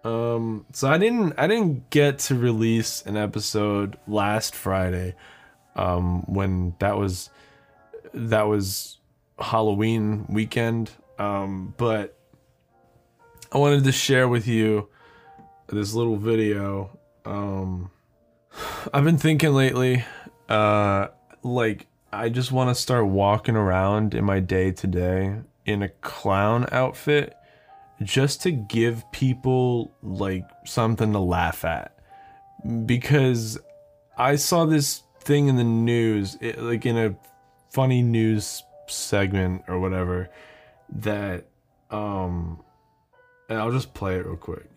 [0.04, 5.16] Um, so I didn't I didn't get to release an episode last Friday,
[5.76, 7.30] um, when that was
[8.14, 8.98] that was
[9.40, 10.92] Halloween weekend.
[11.20, 12.18] Um, but
[13.52, 14.88] I wanted to share with you
[15.68, 16.98] this little video.
[17.26, 17.92] Um,
[18.94, 20.06] I've been thinking lately,
[20.48, 21.10] uh,
[21.44, 25.90] like I just want to start walking around in my day to day in a
[25.90, 27.36] clown outfit
[28.02, 31.96] just to give people like something to laugh at
[32.86, 33.60] because
[34.18, 37.16] I saw this thing in the news it, like in a
[37.72, 40.30] funny news segment or whatever
[40.98, 41.46] that
[41.92, 42.60] um
[43.50, 44.70] and I'll just play it real quick.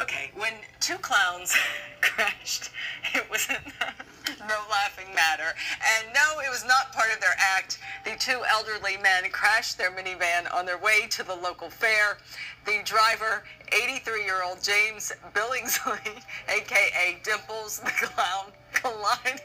[0.00, 1.54] Okay, when two clowns
[2.00, 2.70] crashed,
[3.14, 3.48] it was
[4.40, 5.54] no laughing matter.
[5.96, 7.78] And no, it was not part of their act.
[8.04, 12.18] The two elderly men crashed their minivan on their way to the local fair.
[12.66, 19.42] The driver, 83-year-old James Billingsley, aka Dimples the Clown, collided.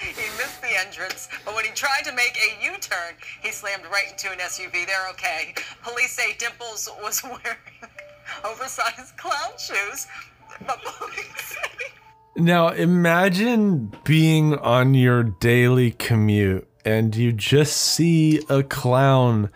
[0.00, 4.10] He missed the entrance, but when he tried to make a U-turn, he slammed right
[4.10, 4.86] into an SUV.
[4.86, 5.54] They're okay.
[5.82, 7.92] Police say Dimples was wearing
[8.44, 10.06] oversized clown shoes,
[10.66, 10.80] but
[11.36, 11.56] say
[12.36, 19.50] Now imagine being on your daily commute and you just see a clown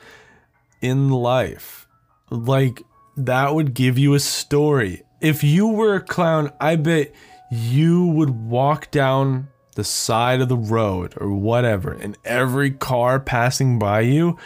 [0.83, 1.87] in life.
[2.31, 2.83] Like
[3.17, 5.03] that would give you a story.
[5.21, 7.13] If you were a clown, I bet
[7.51, 13.79] you would walk down the side of the road or whatever, and every car passing
[13.79, 14.39] by you,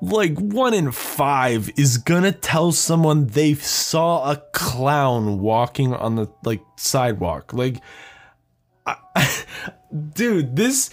[0.00, 6.28] like one in five is gonna tell someone they saw a clown walking on the
[6.44, 7.52] like sidewalk.
[7.52, 7.80] Like,
[8.86, 9.44] I,
[10.14, 10.90] dude, this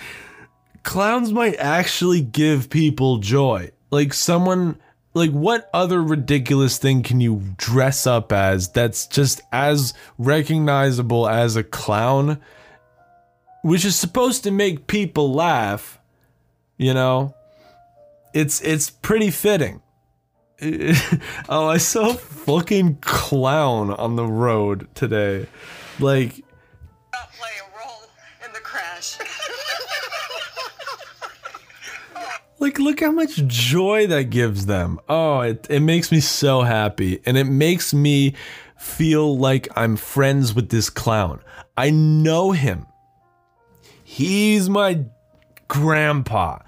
[0.83, 3.71] clowns might actually give people joy.
[3.91, 4.79] Like someone
[5.13, 11.55] like what other ridiculous thing can you dress up as that's just as recognizable as
[11.55, 12.39] a clown
[13.63, 15.99] which is supposed to make people laugh
[16.77, 17.33] you know
[18.33, 19.81] it's it's pretty fitting
[21.49, 25.47] oh i saw a fucking clown on the road today
[25.99, 26.43] like
[27.13, 28.03] not play a role
[28.45, 29.17] in the crash.
[32.59, 34.97] Like, look how much joy that gives them.
[35.09, 37.19] Oh, it, it makes me so happy.
[37.25, 38.35] And it makes me
[38.77, 41.41] feel like I'm friends with this clown.
[41.75, 42.85] I know him.
[44.13, 45.05] He's my
[45.67, 46.59] grandpa.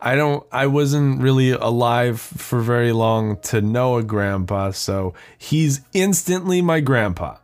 [0.00, 5.80] I don't, I wasn't really alive for very long to know a grandpa, so he's
[5.92, 7.38] instantly my grandpa.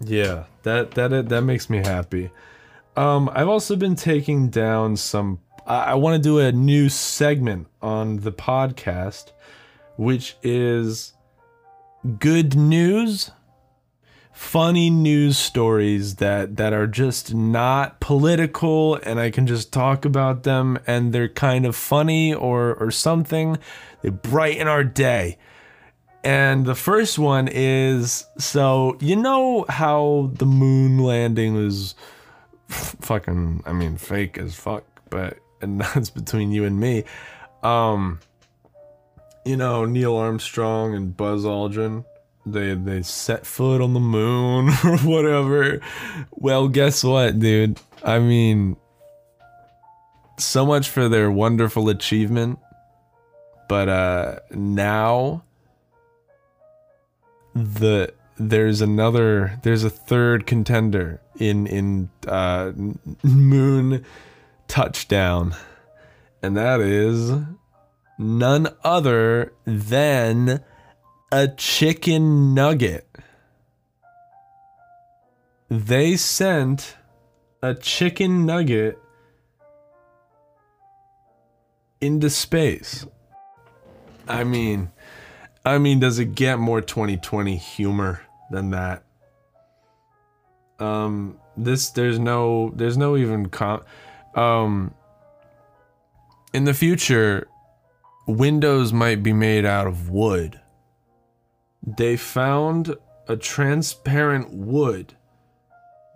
[0.00, 2.30] Yeah, that, that, that makes me happy.
[2.96, 5.40] Um, I've also been taking down some.
[5.66, 9.32] I, I want to do a new segment on the podcast,
[9.98, 11.12] which is
[12.18, 13.30] good news,
[14.34, 20.42] funny news stories that that are just not political, and I can just talk about
[20.42, 23.58] them, and they're kind of funny or or something.
[24.02, 25.38] They brighten our day.
[26.24, 31.94] And the first one is so you know how the moon landing was
[32.68, 37.04] fucking I mean fake as fuck, but and that's between you and me.
[37.62, 38.20] Um
[39.44, 42.06] you know, Neil Armstrong and Buzz Aldrin,
[42.46, 45.80] they they set foot on the moon or whatever.
[46.30, 47.80] Well, guess what, dude?
[48.02, 48.76] I mean
[50.38, 52.58] so much for their wonderful achievement.
[53.68, 55.44] But uh now
[57.54, 62.72] the there's another there's a third contender in in uh,
[63.22, 64.04] moon
[64.66, 65.54] touchdown
[66.42, 67.32] and that is
[68.18, 70.62] none other than
[71.32, 73.08] a chicken nugget
[75.68, 76.96] they sent
[77.62, 78.98] a chicken nugget
[82.00, 83.06] into space
[84.28, 84.90] i mean
[85.64, 88.20] I mean, does it get more 2020 humor
[88.50, 89.02] than that?
[90.78, 93.82] Um, this there's no there's no even com
[94.34, 94.92] um
[96.52, 97.46] in the future
[98.26, 100.60] windows might be made out of wood.
[101.86, 102.96] They found
[103.28, 105.14] a transparent wood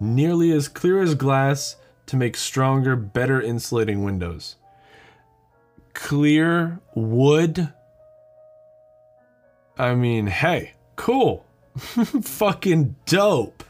[0.01, 4.57] nearly as clear as glass to make stronger, better insulating windows.
[5.95, 7.73] Clear wood
[9.79, 11.47] I mean, hey, cool.
[11.77, 13.62] Fucking dope.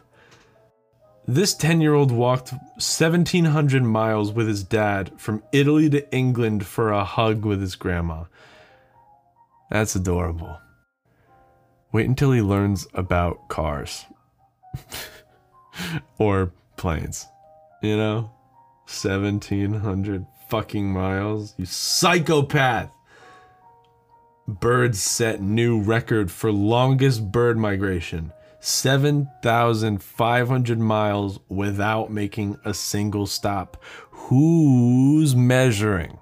[1.27, 6.91] This 10 year old walked 1,700 miles with his dad from Italy to England for
[6.91, 8.25] a hug with his grandma.
[9.71, 10.59] That's adorable.
[11.93, 14.05] Wait until he learns about cars
[16.19, 17.27] or planes.
[17.83, 18.31] You know?
[18.87, 21.55] 1,700 fucking miles.
[21.57, 22.93] You psychopath!
[24.49, 33.81] birds set new record for longest bird migration 7,500 miles without making a single stop.
[34.11, 36.19] Who's measuring?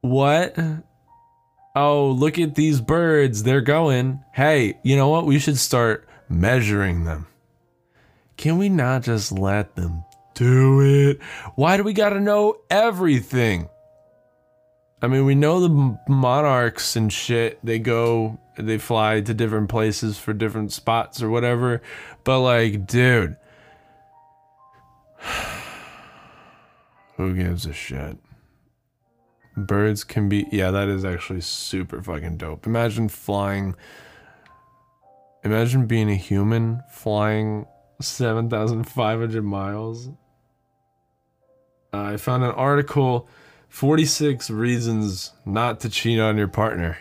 [0.00, 0.56] What?
[1.78, 3.42] Oh, look at these birds.
[3.42, 4.24] They're going.
[4.32, 5.26] Hey, you know what?
[5.26, 7.26] We should start measuring them.
[8.38, 10.02] Can we not just let them
[10.34, 11.20] do it?
[11.54, 13.68] Why do we gotta know everything?
[15.02, 20.16] I mean, we know the monarchs and shit, they go, they fly to different places
[20.16, 21.82] for different spots or whatever.
[22.24, 23.36] But, like, dude,
[27.16, 28.16] who gives a shit?
[29.56, 32.66] Birds can be, yeah, that is actually super fucking dope.
[32.66, 33.74] Imagine flying,
[35.44, 37.66] imagine being a human flying
[38.00, 40.08] 7,500 miles.
[41.92, 43.28] Uh, I found an article
[43.68, 46.98] 46 reasons not to cheat on your partner.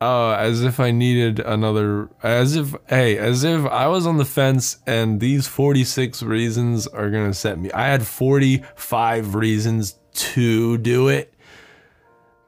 [0.00, 2.10] Oh, as if I needed another.
[2.22, 7.10] As if, hey, as if I was on the fence and these 46 reasons are
[7.10, 7.70] gonna set me.
[7.72, 11.34] I had 45 reasons to do it,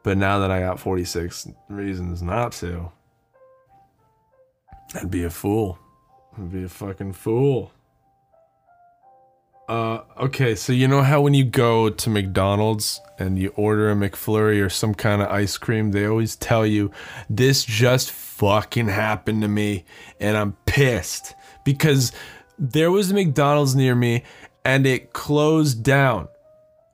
[0.03, 2.91] but now that I got 46 reasons not to,
[4.95, 5.79] I'd be a fool.
[6.37, 7.73] I'd be a fucking fool.
[9.69, 13.95] Uh, okay, so you know how when you go to McDonald's and you order a
[13.95, 16.91] McFlurry or some kind of ice cream, they always tell you,
[17.29, 19.85] this just fucking happened to me
[20.19, 22.13] and I'm pissed because
[22.59, 24.25] there was a McDonald's near me
[24.65, 26.29] and it closed down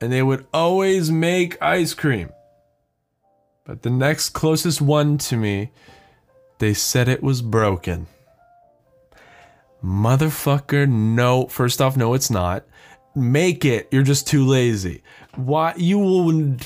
[0.04, 2.30] and they would always make ice cream.
[3.64, 5.72] But the next closest one to me,
[6.58, 8.06] they said it was broken.
[9.82, 11.46] Motherfucker, no.
[11.46, 12.66] First off, no, it's not.
[13.14, 13.88] Make it.
[13.90, 15.02] You're just too lazy.
[15.36, 16.56] Why you will?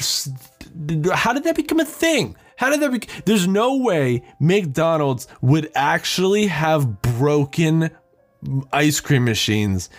[1.15, 2.35] How did that become a thing?
[2.57, 3.07] How did that be?
[3.25, 7.91] There's no way McDonald's would actually have broken
[8.73, 9.91] ice cream machines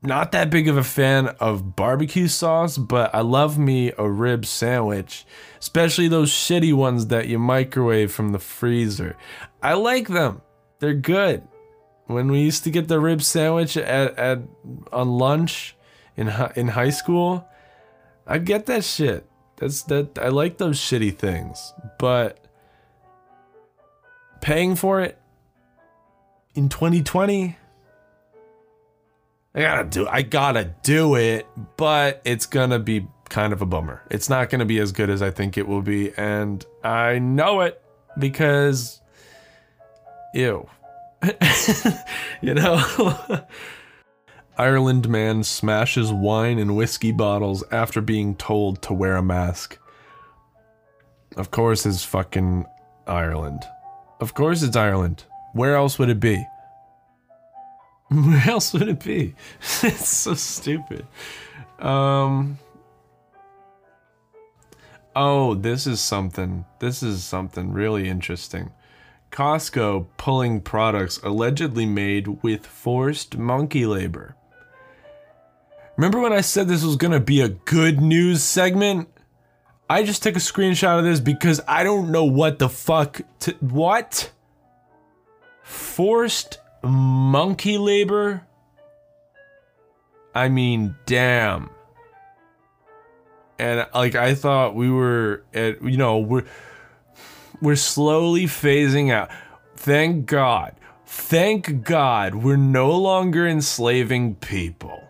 [0.00, 4.46] Not that big of a fan of barbecue sauce, but I love me a rib
[4.46, 5.26] sandwich,
[5.58, 9.16] especially those shitty ones that you microwave from the freezer.
[9.60, 10.42] I like them.
[10.78, 11.42] They're good.
[12.06, 14.38] When we used to get the rib sandwich at, at
[14.92, 15.76] on lunch
[16.16, 17.46] in in high school,
[18.26, 19.28] I'd get that shit.
[19.56, 22.38] That's that I like those shitty things, but
[24.40, 25.20] paying for it
[26.54, 27.56] in 2020
[29.54, 31.46] I gotta do I gotta do it,
[31.76, 34.02] but it's gonna be kind of a bummer.
[34.10, 37.60] It's not gonna be as good as I think it will be, and I know
[37.60, 37.82] it
[38.18, 39.00] because
[40.34, 40.68] ew.
[42.40, 42.82] you know?
[44.58, 49.78] Ireland man smashes wine and whiskey bottles after being told to wear a mask.
[51.36, 52.66] Of course it's fucking
[53.06, 53.62] Ireland.
[54.20, 55.24] Of course it's Ireland.
[55.52, 56.44] Where else would it be?
[58.08, 59.34] Where else would it be?
[59.82, 61.06] it's so stupid.
[61.78, 62.58] Um
[65.20, 66.64] Oh, this is something.
[66.78, 68.70] This is something really interesting.
[69.32, 74.36] Costco pulling products allegedly made with forced monkey labor.
[75.96, 79.08] Remember when I said this was to be a good news segment?
[79.90, 83.52] I just took a screenshot of this because I don't know what the fuck to
[83.60, 84.30] what?
[85.64, 88.46] Forced monkey labor?
[90.34, 91.70] I mean, damn.
[93.58, 96.44] And like I thought we were at you know, we're
[97.60, 99.30] we're slowly phasing out.
[99.74, 100.74] Thank God.
[101.06, 105.02] Thank God we're no longer enslaving people.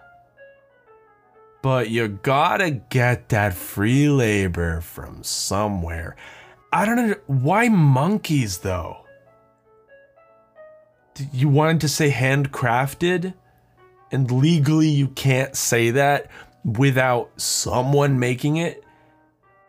[1.60, 6.16] But you gotta get that free labor from somewhere.
[6.72, 7.14] I don't know.
[7.26, 9.04] Why monkeys though?
[11.32, 13.34] You wanted to say handcrafted?
[14.10, 16.30] And legally you can't say that
[16.64, 18.82] without someone making it?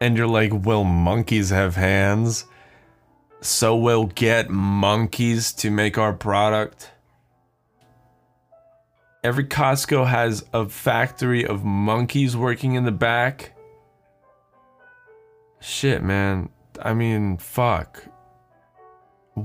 [0.01, 2.45] And you're like, well, monkeys have hands.
[3.41, 6.91] So we'll get monkeys to make our product.
[9.23, 13.53] Every Costco has a factory of monkeys working in the back.
[15.59, 16.49] Shit, man.
[16.81, 18.03] I mean, fuck.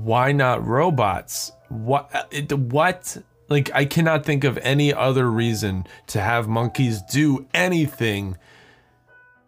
[0.03, 1.51] Why not robots?
[1.69, 2.11] What?
[2.51, 3.17] What?
[3.47, 8.37] Like, I cannot think of any other reason to have monkeys do anything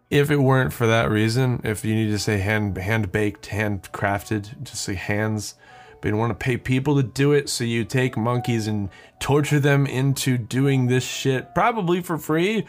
[0.09, 1.61] if it weren't for that reason.
[1.63, 5.55] If you need to say hand hand baked, hand crafted, just say hands.
[5.99, 8.89] But you want to pay people to do it, so you take monkeys and
[9.19, 12.65] torture them into doing this shit, probably for free.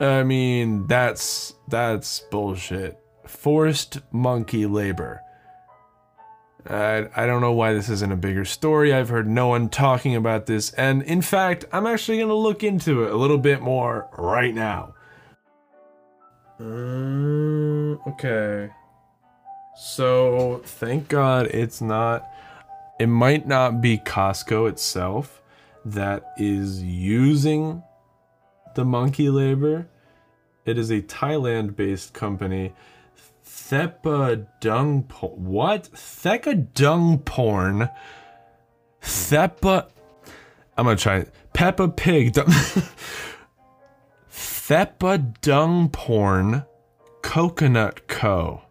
[0.00, 2.98] I mean, that's that's bullshit.
[3.26, 5.22] Forced monkey labor.
[6.70, 8.92] I, I don't know why this isn't a bigger story.
[8.92, 10.72] I've heard no one talking about this.
[10.72, 14.54] And in fact, I'm actually going to look into it a little bit more right
[14.54, 14.94] now.
[16.58, 18.70] Um, okay.
[19.76, 22.26] So, thank God it's not.
[22.98, 25.42] It might not be Costco itself
[25.84, 27.82] that is using
[28.74, 29.86] the monkey labor.
[30.64, 32.72] It is a Thailand based company
[33.68, 35.44] Thepa dung porn.
[35.44, 35.90] What?
[35.92, 37.88] Theka dung porn.
[39.02, 39.88] Thepa.
[40.76, 41.34] I'm gonna try it.
[41.52, 42.34] Peppa Pig.
[42.34, 42.46] Dung-
[44.30, 46.64] Thepa dung porn.
[47.22, 48.62] Coconut Co.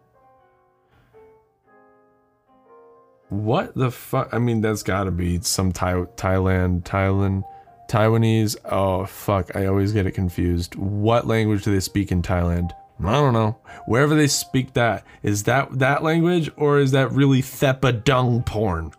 [3.28, 4.32] What the fuck?
[4.32, 7.42] I mean, that's gotta be some Thai- Thailand, Thailand,
[7.90, 8.56] Taiwanese.
[8.64, 9.54] Oh fuck!
[9.54, 10.74] I always get it confused.
[10.76, 12.70] What language do they speak in Thailand?
[13.04, 13.58] I don't know.
[13.86, 18.92] Wherever they speak that, is that that language or is that really Thepa dung porn?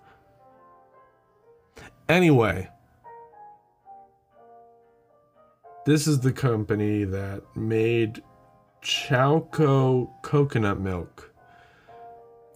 [2.09, 2.69] Anyway,
[5.85, 8.21] this is the company that made
[8.83, 11.31] Chaokoh coconut milk.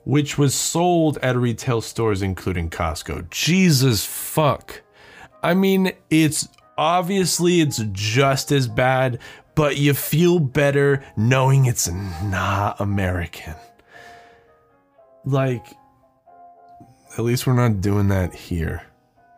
[0.04, 3.30] which was sold at retail stores, including Costco.
[3.30, 4.82] Jesus fuck.
[5.44, 9.20] I mean, it's obviously it's just as bad,
[9.56, 11.90] but you feel better knowing it's
[12.24, 13.56] not American.
[15.26, 15.66] Like,
[17.18, 18.84] at least we're not doing that here.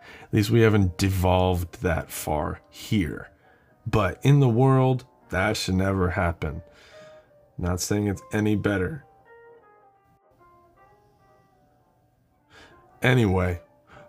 [0.01, 3.29] At least we haven't devolved that far here.
[3.85, 6.61] But in the world, that should never happen.
[7.57, 9.03] Not saying it's any better.
[13.01, 13.59] Anyway,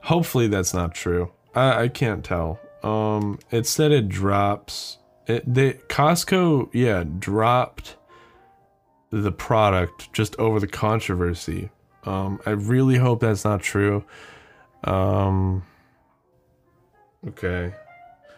[0.03, 1.33] hopefully that's not true.
[1.55, 2.61] I, I can't tell.
[2.83, 4.99] Um, it said it drops.
[5.27, 7.97] It they Costco yeah dropped
[9.11, 11.71] the product just over the controversy.
[12.05, 14.05] Um, I really hope that's not true.
[14.83, 15.65] Um,
[17.29, 17.75] okay,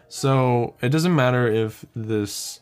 [0.08, 2.60] so it doesn't matter if this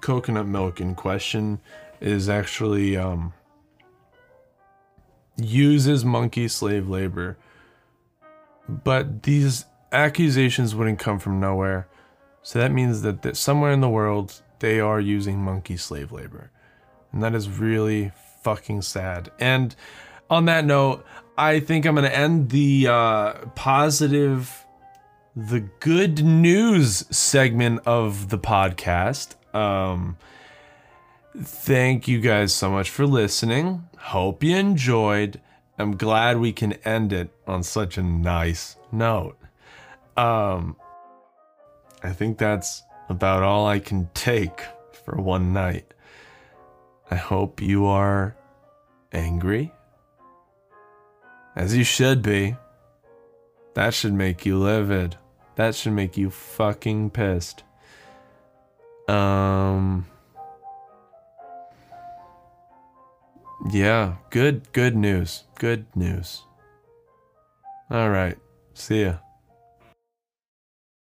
[0.00, 1.60] coconut milk in question
[2.00, 3.32] is actually um,
[5.36, 7.36] uses monkey slave labor.
[8.68, 11.88] But these accusations wouldn't come from nowhere.
[12.46, 16.52] So that means that, that somewhere in the world they are using monkey slave labor.
[17.12, 19.32] And that is really fucking sad.
[19.40, 19.74] And
[20.30, 21.04] on that note,
[21.36, 24.64] I think I'm going to end the uh, positive,
[25.34, 29.34] the good news segment of the podcast.
[29.52, 30.16] Um,
[31.36, 33.88] thank you guys so much for listening.
[33.98, 35.40] Hope you enjoyed.
[35.80, 39.36] I'm glad we can end it on such a nice note.
[40.16, 40.76] Um,
[42.06, 44.60] I think that's about all I can take
[45.04, 45.92] for one night.
[47.10, 48.36] I hope you are
[49.12, 49.72] angry.
[51.56, 52.56] As you should be.
[53.74, 55.16] That should make you livid.
[55.56, 57.64] That should make you fucking pissed.
[59.08, 60.06] Um.
[63.72, 65.42] Yeah, good, good news.
[65.58, 66.44] Good news.
[67.90, 68.38] All right.
[68.74, 69.25] See ya.